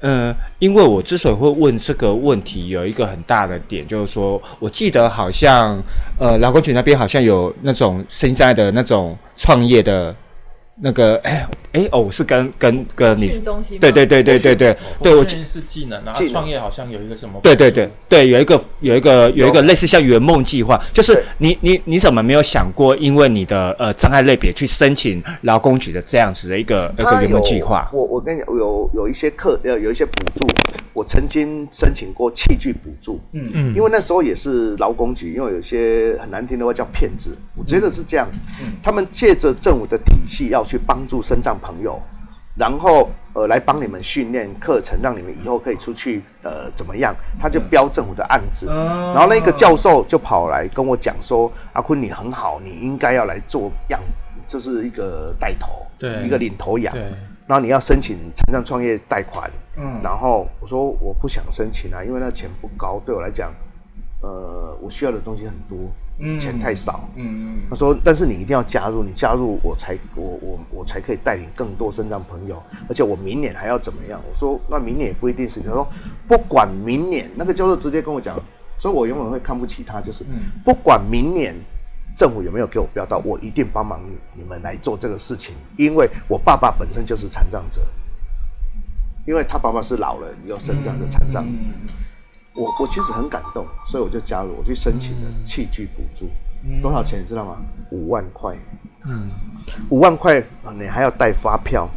[0.00, 5.80] 呃，因为我之所以会问这个问题，有一个很大的点，就是说我记得好像，
[6.18, 10.12] 呃，劳工局那边好像有那种现在的那种创业的
[10.76, 13.28] 那个，哎，哎哦，我是跟跟跟你
[13.80, 27.88] 对对对对对对对，我我是技能然后创业好像有一个什么对对对对，有一个有一个有一个类似像圆梦计划，就是你你你怎么没有想过，因为你的呃障碍类别去申请劳工局的这样子的一个一个圆梦计划？
[27.92, 30.44] 我我跟你讲，有有一些课呃有一些补助，
[30.92, 33.50] 我曾经申请过器具补助，嗯。
[33.54, 38.28] 嗯，因为那时候也是劳工局，因为有些很难听的话叫骗子，我觉得是这样，
[38.82, 42.00] 他们借着政府的体系要去帮助身障朋友，
[42.56, 54.00] 然后呃来帮你们训练课程，让你们以后可以出去呃怎么样，他就标政府的案子，然后那个教授就跑来跟我讲说，阿坤你很好，你应该要来做样，
[54.48, 56.22] 就是一个带头，对。
[56.24, 57.02] 一个领头羊，对。
[57.46, 63.52] 然后你要申请残障创业贷款，嗯，然后我说我不想申请啊，因为那钱不高，对我来讲，
[64.22, 65.76] 呃，我需要的东西很多，
[66.18, 67.60] 嗯，钱太少，嗯嗯。
[67.68, 74.20] 他说，但是你一定要加入，你加入我才我我我才可以带领更多身障朋友，而且我明年还要怎么样？
[74.28, 75.86] 我说那明年也不一定是，他说
[76.28, 78.40] 不管明年，那个教授直接跟我讲，
[78.78, 80.24] 所以我永远会看不起他，就是
[80.64, 81.54] 不管明年。
[82.16, 83.20] 政府有没有给我标到？
[83.24, 87.80] 我一定帮忙你你们来做这个事情，因为我爸爸本身就是残障者，
[89.26, 91.44] 因为他爸爸是老人有身障的残障，
[92.54, 96.28] 我我其实很感动，所以我就加入，我去申请了器具补助，
[96.80, 97.56] 多少钱你知道吗？
[97.90, 98.56] 五万块，
[99.04, 99.28] 嗯，
[99.90, 101.88] 五万块啊，你还要带发票，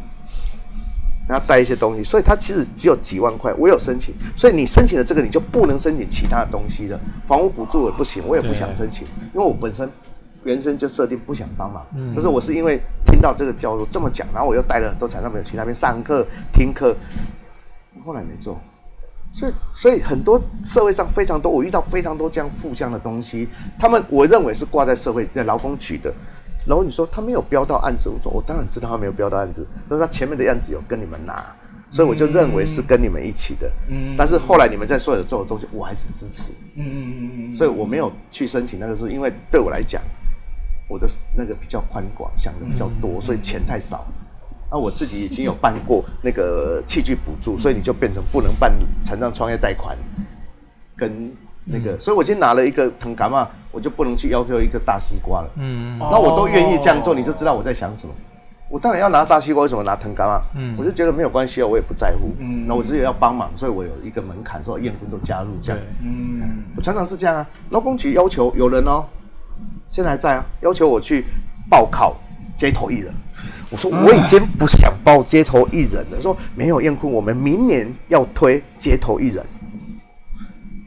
[1.28, 3.54] 还要带一些东西，所以它其实只有几万块。
[3.54, 6.98] 我有申请，所以你申请了这个，你就不能申请其他的东西了。
[7.26, 9.88] 房屋补助也不行，我也不想申请，因为我本身
[10.42, 11.86] 原生就设定不想帮忙。
[12.16, 16.96] 可是我是因为听到这个教授这么讲，然后我又带了很多残障朋友去那边上课听课，
[18.04, 18.58] 后来没做。
[19.38, 23.46] 所以，所以很多社会上非常多，我遇到非常多这样负向的东西，
[23.78, 26.12] 他们我认为是挂在社会在劳工局的。
[26.66, 31.46] 然后你说他没有标到案子，我说我当然知道他没有标到案子，但是他前面的案子有跟你们拿，
[31.88, 33.70] 所以我就认为是跟你们一起的。
[33.88, 36.50] 嗯，但是后来你们在所有的做的东西，我还是支持。
[36.74, 40.02] 嗯嗯嗯嗯，所以我没有去申请那个，是因为对我来讲，
[40.88, 44.04] 我的那个比较宽广，想的比较多，所以钱太少。
[44.70, 48.72] 那、我自己已经有办过那个器具补助，所以你就变成不能办
[49.04, 49.96] 残障创业贷款，
[50.96, 51.32] 跟
[51.64, 55.50] 那个，所以我先拿了一个藤蛤嘛，我就不能去要求一个大西瓜了。
[55.56, 58.12] 嗯，那我都愿意这样做，你就知道我在想什么。
[58.70, 60.42] 我当然要拿大西瓜，为什么拿藤蛤嘛？
[60.54, 62.34] 嗯，我就觉得没有关系啊，我也不在乎。
[62.38, 65.80] 嗯，那我只有要帮忙，所以我有一个门槛，说燕坤都加入这样。
[66.02, 67.46] 嗯，我常常是这样啊。
[67.70, 69.04] 劳工局要求有人哦，
[69.88, 71.24] 现在还在啊，要求我去
[71.70, 72.14] 报考
[72.58, 73.10] 街头艺人。
[73.70, 76.20] 我说我已经不想报街头艺人了。
[76.20, 79.44] 说没有燕坤，我们明年要推街头艺人。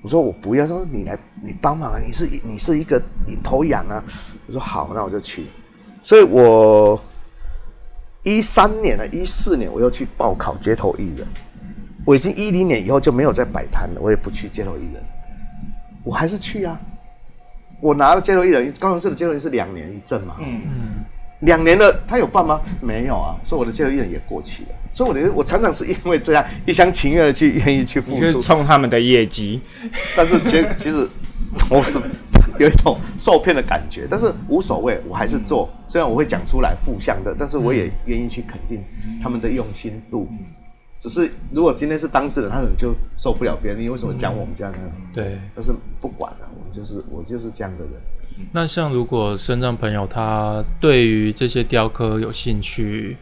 [0.02, 4.04] 我说我不要，他说你来，你帮忙啊，你是你是一个领头羊啊。
[4.48, 5.46] 我说好，那我就去。
[6.02, 7.00] 所以我
[8.24, 11.28] 一三年了，一四年我又去报考街头艺人。
[12.04, 15.04] 我已经一零年以后就没有再摆摊了，我也不去街头艺人，
[16.04, 16.80] 我还是去啊。
[17.80, 20.38] 我拿了街头艺人，高雄市的街头艺人是两年一证嘛。
[20.40, 21.06] 嗯嗯。
[21.42, 22.60] 两年了，他有办吗？
[22.82, 24.70] 没有啊，所以我的街头艺人也过期了。
[24.94, 29.62] 所以我的我常常是因为这样一厢情愿的去愿意去付出，冲他们的业绩，
[30.18, 31.08] 但是其实其实
[31.70, 31.98] 我是
[32.60, 35.70] 有一种受骗的感觉，但是无所谓，我还是做。
[35.88, 38.84] 虽然我会讲出来负向的，但是我也愿意去肯定
[39.24, 40.28] 他们的用心度。
[41.00, 44.80] 只是如果今天是当事人，他可能就受不了别人，你为什么讲我们这样呢？
[45.14, 45.40] 对。
[45.56, 47.94] 但是不管了，我就是我就是这样的人。
[48.52, 53.18] 那像如果身障朋友他对于这些雕刻有兴趣，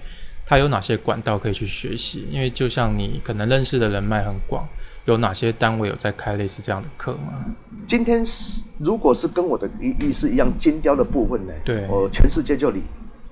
[0.46, 2.28] 他有哪些管道可以去学习？
[2.32, 4.68] 因为就像你可能认识的人脉很广，
[5.06, 7.46] 有哪些单位有在开类似这样的课吗？
[7.88, 12.82] 今天是如果是跟我的意意思一样，精雕的部分呢，对我全世界就你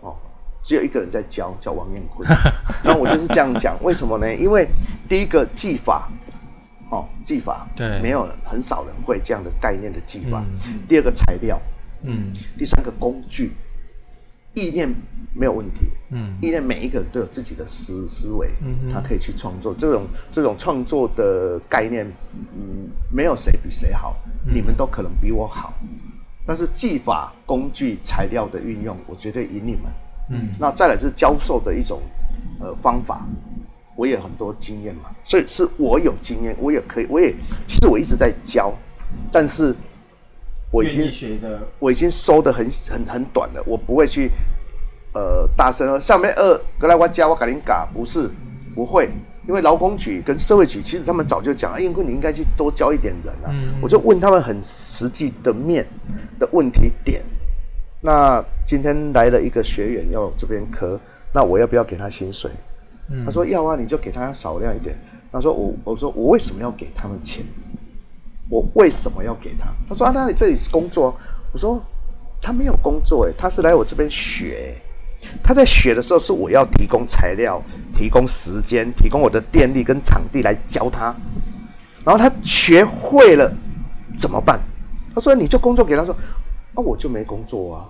[0.02, 0.16] 哦，
[0.64, 2.28] 只有一个人在教，叫王彦坤。
[2.84, 4.34] 那我就是这样讲，为什么呢？
[4.36, 4.68] 因为
[5.08, 6.10] 第一个技法，
[6.90, 10.44] 哦，技法，对没有很少人会这样的概念的技法。
[10.88, 11.60] 第二个材料，
[12.04, 13.52] 嗯，第三个工具，
[14.54, 14.88] 意念
[15.34, 19.76] 没有问题，嗯，意念每一个人都有自己的思思维，嗯，他可以去创作。
[19.78, 25.74] 这种这种创作的概念，嗯，没有谁比谁好，你们都可能比我好，
[26.46, 29.84] 但是技法、工具、材料的运用，我绝对赢你们，
[30.32, 32.02] 嗯，那再来是教授的一种
[32.60, 33.28] 呃方法，
[33.96, 37.34] 我也很多经验嘛，所以是我有经验，我也可以，我也
[37.68, 38.74] 其实我一直在教，
[39.32, 39.76] 但是
[40.72, 44.32] 我已经学的我已经收的很很很短了，我不会去
[45.14, 48.30] 呃大声说上面二格莱瓦加瓦卡林嘎，不是
[48.76, 49.10] 不会，
[49.48, 53.48] 因为劳工局跟社会局其实他们早就讲，哎，英坤你应该去多教一点人啊，
[53.82, 55.86] 我就问他们很实际的面
[56.38, 57.22] 的问题点。
[58.02, 61.00] 那今天来了一个学员要这边科，
[61.34, 62.52] 那我要不要给他薪水？
[63.26, 64.96] 他说要啊，你就给他少量一点。
[65.32, 67.44] 他说我我说我为什么要给他们钱？
[68.50, 69.68] 我为什么要给他？
[69.90, 71.16] 他说啊，那你这里是工作。
[71.52, 71.82] 我说
[72.42, 74.76] 他没有工作诶，他是来我这边学。
[75.44, 77.62] 他在学的时候是我要提供材料、
[77.96, 81.14] 提供时间、提供我的电力跟场地来教他。
[82.06, 83.52] 然后他学会了
[84.18, 84.60] 怎么办？
[85.14, 86.14] 他说你就工作给他说
[86.76, 87.90] 啊，我就没工作啊，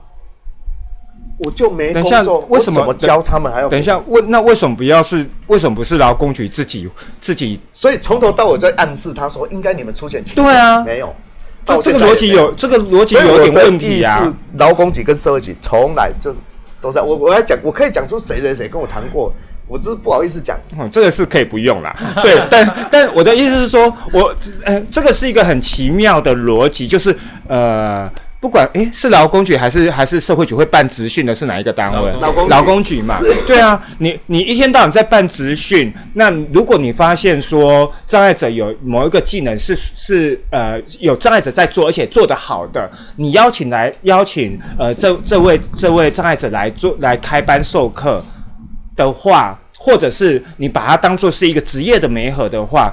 [1.39, 6.89] 我就没工作，为什么教他们还要等一下，问那为什么不要是为什么不是劳工局自己
[7.21, 7.59] 自己？
[7.73, 10.35] 所以从头到尾在暗示他说，应该你们出钱请。
[10.35, 11.13] 对啊没有，
[11.65, 16.37] 这这个逻辑有这个逻辑有点问题啊劳工局跟社会局从来就是
[16.81, 19.31] 都在我我来讲，我可以讲出谁谁谁跟我谈过，
[19.67, 20.57] 我只是不好意思讲。
[20.79, 21.95] 嗯，这个是可以不用啦。
[22.21, 27.15] 对， 但但我的意思是说，我呃，这个是一个很奇妙的逻辑，就是
[27.47, 28.09] 呃，
[28.39, 32.11] 不管诶是劳工局还是还是社会局会办职训的是哪一个单位？
[32.19, 33.19] 劳工局劳工局嘛。
[33.45, 48.23] 对啊，你你一天到晚在办职训，那如果你发现说障碍者有某一个技能是是呃有障碍者在做，而且做得好的，你邀请来邀请呃这这位这位障碍者来做来开班授课。
[48.95, 52.91] 的话，或者是你把它当做是一个职业的媒合的话，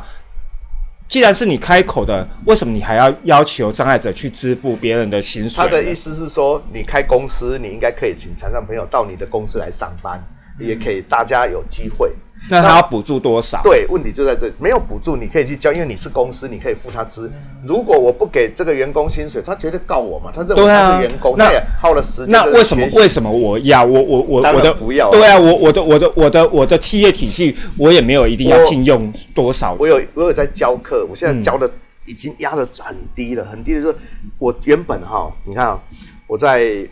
[1.06, 5.62] 既然是你开口的，为什么你还要要求障碍者去支付别人的薪水？
[5.62, 10.20] 他的意思是说，你开公司，你应该可以请残障朋友到你的公司来上班，
[10.58, 12.12] 也可以大家有机会。
[12.50, 13.62] 那他要补助多少？
[13.62, 17.32] 对，问题就在这里，没有补助，你可以去交，因为你是公司，你可以付他资。
[17.66, 22.28] 如果我不给这个员工薪水，他绝对告我嘛，他认为他是员工，那他也耗了时间。
[22.28, 22.86] 那为什么？
[22.92, 23.08] 为？
[23.08, 29.76] 什么我要我我我我的不要啊对啊，我我的我的我的我的企业体系，我也没有一定要禁用多少。
[29.78, 31.70] 我有我有在教课，我现嗯在教的
[32.06, 33.94] 已经压得很低了，很低的是
[34.38, 35.80] 我原本哈，你看啊，
[36.26, 36.84] 我在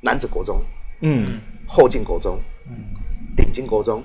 [0.00, 0.60] 男子国中、
[1.02, 2.74] 嗯后进国中、嗯
[3.36, 4.02] 顶进国中、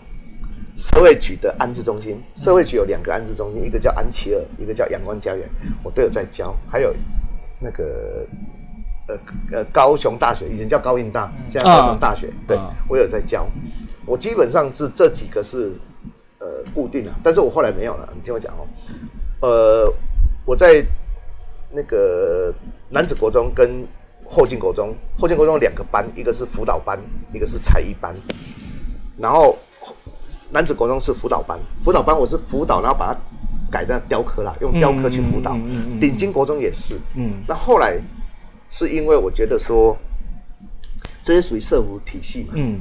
[0.82, 5.48] 社会局的安置中心，社会局有两个安置中心，一个叫安琪儿，一个叫阳光家园，
[5.84, 6.92] 我都有在教，还有
[7.60, 8.26] 那个。
[9.08, 9.18] 呃
[9.52, 13.46] 呃，高雄大学以前叫高应大，现在高雄大学，对啊我有在教。
[14.06, 15.74] 我基本上是这几个是
[16.40, 18.08] 呃固定的，但是我后来没有了。
[18.16, 18.64] 你听我讲哦，
[19.42, 19.94] 呃，
[20.46, 20.82] 我在
[21.72, 22.54] 那个
[22.90, 23.86] 男子国中跟
[24.24, 26.98] 后进国中，后进国中有两个班，一个是辅导班，
[27.34, 28.16] 一个是才艺班。
[29.18, 29.58] 然后
[30.52, 33.20] 男子国中是辅导班，辅导班我是辅导，然后把它
[33.72, 35.58] 改成雕刻啦，用雕刻去辅导。
[36.00, 37.98] 顶金国中也是，嗯，那后来
[38.70, 39.98] 是因为我觉得说
[41.24, 42.80] 这些属于社服体系嘛，嗯。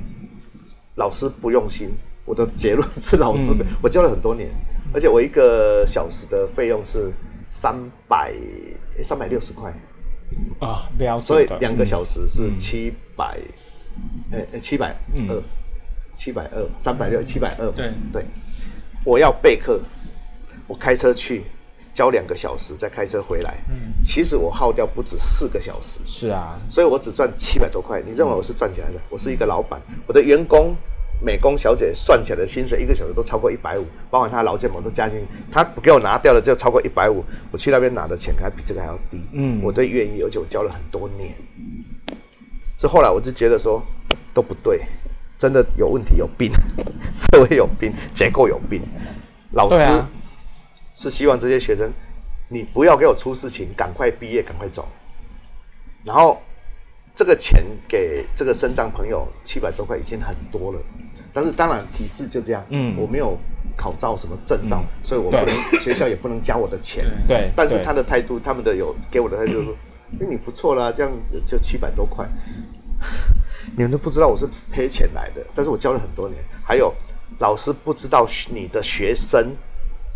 [0.97, 1.89] 老师不用心。
[2.27, 4.49] 我的结论是老师不，我教了很多年，
[4.93, 7.11] 而且我一个小时的费用是
[7.51, 7.75] 三
[8.07, 8.33] 百
[9.03, 9.73] 三百六十块，
[10.61, 13.37] 啊，了解所以两个小时是七百，
[14.31, 14.95] 呃七百
[15.29, 15.43] 二，
[16.15, 17.91] 七百二，三百六，七百二，对。
[18.13, 18.25] 对，
[19.05, 19.81] 我要备课，
[20.67, 21.43] 我开车去
[21.95, 23.93] 教两个小时，再开车回来，嗯。
[24.03, 28.03] 其实我耗掉不止四个小时，是啊，所以我只赚七百多块。
[28.05, 28.95] 你认为我是赚起来的？
[29.09, 30.75] 我是一个老板，我的员工、
[31.23, 37.25] 美工小姐算起来的薪水一个小时都超过一百五，包含他劳健保都加进去，他不给我拿掉的就超过一百五。
[37.51, 41.35] 我去那边拿的钱还比这个还要低，嗯，我都愿意，而且我教了很多年。
[42.79, 43.83] 是后来我就觉得说
[44.33, 44.81] 都不对，
[45.41, 46.53] 真的有问题，有病，
[47.15, 48.83] 社会有病，结构有病。
[49.53, 50.07] 老师啊。
[50.93, 51.91] 是希望这些学生，
[52.51, 54.87] 你不要给我出事情，赶快毕业，赶快走。
[56.05, 56.39] 然后
[57.15, 60.79] 这个钱给这个身障朋友七百多块已经很多了，
[61.33, 63.35] 但是当然体制就这样，嗯，我没有
[63.79, 69.75] 考照什么证照，所以我不能学校也不能加我的钱，对但是他的态度，他们的有给我的态度就是说，
[70.21, 71.11] 哎、你不错啦，这样
[71.47, 72.29] 就七百多块，
[73.77, 76.95] 你们都不知道我是赔钱来的，但是我教了很多年，还有
[77.39, 79.55] 老师不知道你的学生，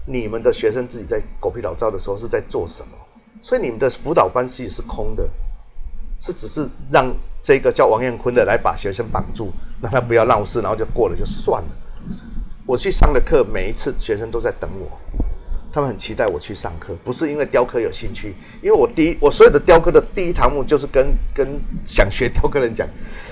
[0.06, 2.92] 你们的学生自己在狗屁倒灶的时候是在做什么，
[3.42, 5.28] 所以你们的辅导班其实是空的，
[6.20, 11.68] 是只是让这个叫王彦坤的来把学生绑住，让他不要闹事，然后就过了就算了。
[12.66, 14.98] 我去上的课，每一次学生都在等我，
[15.74, 22.86] 他们很期待我去上课，不是因为雕刻有兴趣，因为我第一我所有的雕刻的第一堂目就是跟跟想学雕刻的人讲，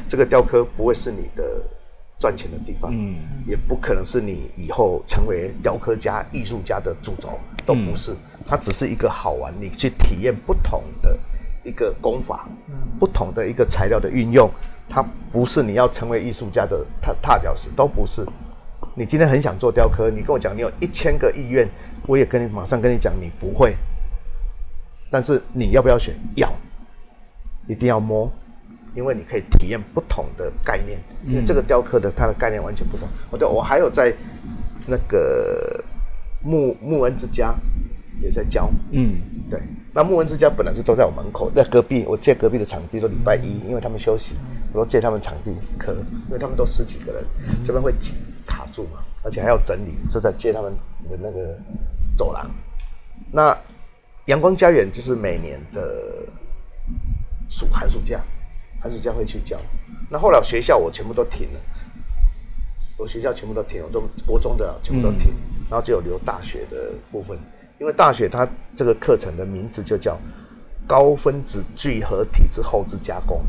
[0.09, 1.63] 这个雕刻不会是你的
[2.19, 3.15] 赚钱的地方，嗯，
[3.47, 8.13] 也不可能是你以后成为雕刻家、艺术家的主轴，都不是，
[8.45, 11.17] 它只是一个好玩，你去体验不同的
[11.63, 12.49] 一个功法，
[12.99, 14.51] 不同的一个材料的运用，
[14.89, 18.27] 它不是你要成为艺术家的踏踏脚石，都不是。
[18.97, 21.67] 你今天很想做雕刻，你跟我讲你有一千个意愿，
[22.07, 23.77] 我也跟你马上跟你讲你不会，
[25.11, 26.15] 但是你要不要选？
[26.37, 26.53] 要，
[27.67, 28.31] 一定要摸，
[28.95, 33.09] 因为你可以体验不同的概念，因为这个雕刻的它的概念完全不同。
[33.31, 34.13] 我对我还有在
[34.87, 35.83] 那个
[36.43, 37.55] 木木恩之家
[38.21, 39.61] 也在教，嗯，对。
[39.95, 44.37] 那木恩之家本来是都在我门口，在隔壁，我借隔壁的场地，都礼拜一，因为他们休息，
[44.73, 45.95] 我都借他们场地刻，
[46.29, 47.23] 因为他们都十几个人，
[47.63, 48.15] 这边会挤
[48.47, 50.73] 卡住嘛，而且还要整理，就在借他们
[51.11, 51.59] 的那个
[52.17, 52.51] 走廊。
[53.31, 53.57] 那
[54.27, 56.27] 阳光家园就是每年的
[57.49, 58.21] 暑寒暑假，
[58.81, 59.59] 寒暑假会去教。
[60.09, 61.61] 那后来学校我全部都停了，
[62.97, 65.33] 我学校全部都停，我都国中的全部都停，
[65.69, 67.39] 然后只有留大学的部分。
[67.79, 68.47] 因为大学它
[68.77, 70.17] 这个课程的名字就叫
[70.87, 73.43] 高分子聚合体之后置加工。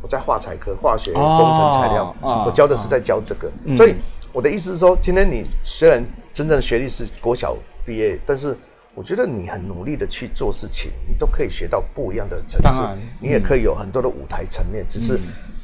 [0.00, 3.50] 我在化材科化学工程材料，哦我教的是在教这个。
[3.74, 3.94] 所以
[4.32, 8.56] 我的意思是说，今天你虽然真正的学历是国小毕业，但是
[8.94, 12.80] 我觉得你很努力的去做事情，你都可以学到不一样的层次。
[13.20, 15.18] 你也可以有很多的舞台层面，只是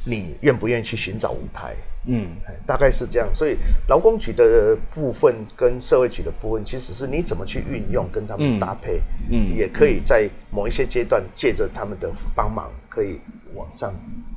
[0.05, 1.75] 你愿不愿意去寻找舞台。
[2.09, 3.27] 嗯，哎大概是这样。
[3.33, 3.57] 所以
[3.89, 13.19] 劳工局的部分跟社会局的部分，其实是你怎么去运用跟他们搭配，嗯，也可以在某一些阶段借着他们的帮忙，可以
[13.55, 14.36] 往上，呃，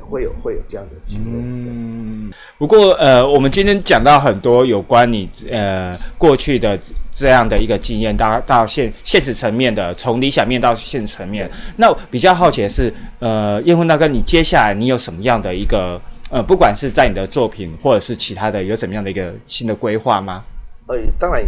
[0.00, 1.24] 会有会有这样的机会。
[1.26, 6.78] 嗯，不过呃，我们今天讲到很多有关你呃过去的
[7.12, 11.50] 这样的一个经验，到到现现实层面的，从理想面到现实层面。
[11.76, 20.42] 那我比较好奇的是，呃，叶婚大哥，你接下来你有什么样的一个呃，不管是在你的作品或者是其他的，有怎么样的一个新的规划吗？
[20.86, 21.42] 呃，当然，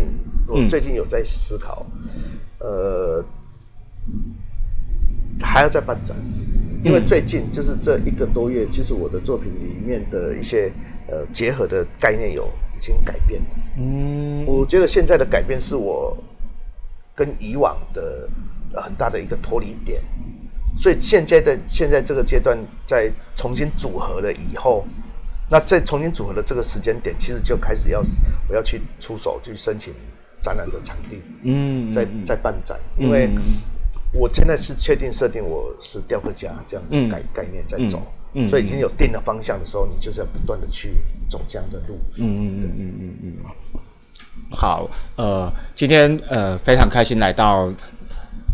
[0.46, 1.84] 我最近有在思考，
[2.58, 3.22] 呃，
[5.42, 6.16] 还要再办展，
[6.82, 10.70] 因为最近就是这一个多月，其实我的作品里面的一些
[11.08, 13.40] 呃结合的概念有已经改变。
[13.40, 13.46] 了。
[13.78, 16.16] 嗯，我觉得现在的改变是我
[17.14, 18.28] 跟以往的
[18.72, 20.00] 呃很大的一个脱离点，
[20.78, 22.56] 所以现在的现在这个阶段
[22.86, 24.86] 在重新组合了以后，
[25.50, 28.02] 那在重新组合的这个时间点，其实就开始要
[28.48, 29.92] 我要去出手去申请
[30.40, 33.28] 展览的场地，嗯，在在办展，因为
[34.18, 38.02] 我现在是确定设定我是雕刻家这样的概、概念在走，
[38.48, 40.94] 所以已经有定了方向的时候，你就是要不断的去
[41.28, 41.98] 走这样的路。
[42.18, 43.32] 嗯嗯嗯嗯嗯嗯
[44.50, 47.70] 好，呃，今天呃非常开心来到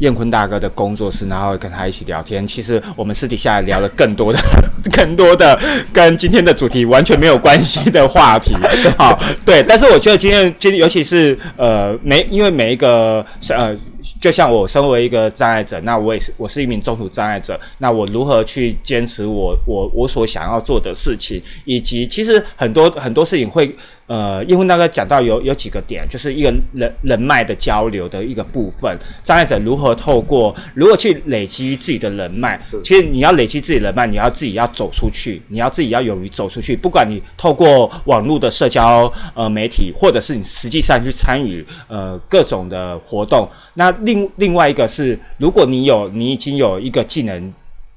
[0.00, 2.46] 燕坤大哥的工作室，然后跟他一起聊天。
[2.46, 4.38] 其实我们私底下聊了更多的、
[4.96, 5.58] 更多的
[5.92, 8.54] 跟今天的主题完全没有关系的话题。
[8.98, 13.76] 好，对，但是我觉得今天今天尤其是呃每因为每一个呃。
[14.20, 23.74] 就像我身为一个障碍者，那我也是我是一名中途障碍者，那我如何去坚持我我我所想要做的事情，以及其实很多很多事情会
[24.12, 28.94] 呃，叶婚大哥讲到有有几个点，就是一个人人脉的交流的一个部分，
[29.24, 47.50] 障碍者如何透过如何去累积自己的人脉，其实你要累积自己的人脉，你要自己要走出去，你要自己要勇于走出去，不管你透过网络的社交呃媒体，或者是你实际上去参与呃各种的活动，那另另外一个是，如果你有你已经有一个技能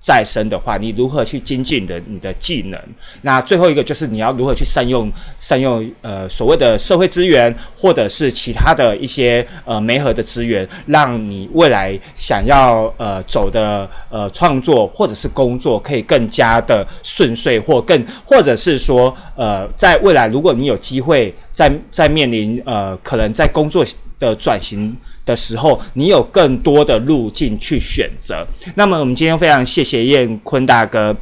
[0.05, 2.79] 再生的话，你如何去精进的你的技能？
[3.23, 23.83] 那最后一个就是你要如何去善用善用呃所谓的社会资源，或者是其他的一些呃媒合的资源，让你未来想要呃走的呃创作或者是工作可以更加的顺遂，或更或者是说呃在未来如果你有机会在在面临呃可能在工作
[24.19, 24.95] 的转型。
[25.25, 28.45] 的时候，你有更多的路径去选择。
[28.75, 31.15] 那么，我们今天非常谢谢燕坤大哥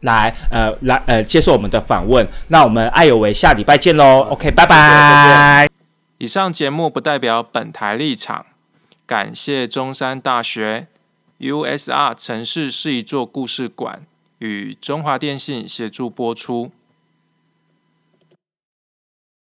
[0.00, 2.26] 来呃来呃接受我们的访问。
[2.48, 4.26] 那我们爱有为下礼拜见喽。
[4.30, 5.68] OK，拜拜。
[6.18, 8.46] 以上节目不代表本台立场，
[9.06, 10.88] 感谢中山大学
[11.38, 14.02] USR 城市是一座故事馆
[14.38, 16.72] 与中华电信协助播出。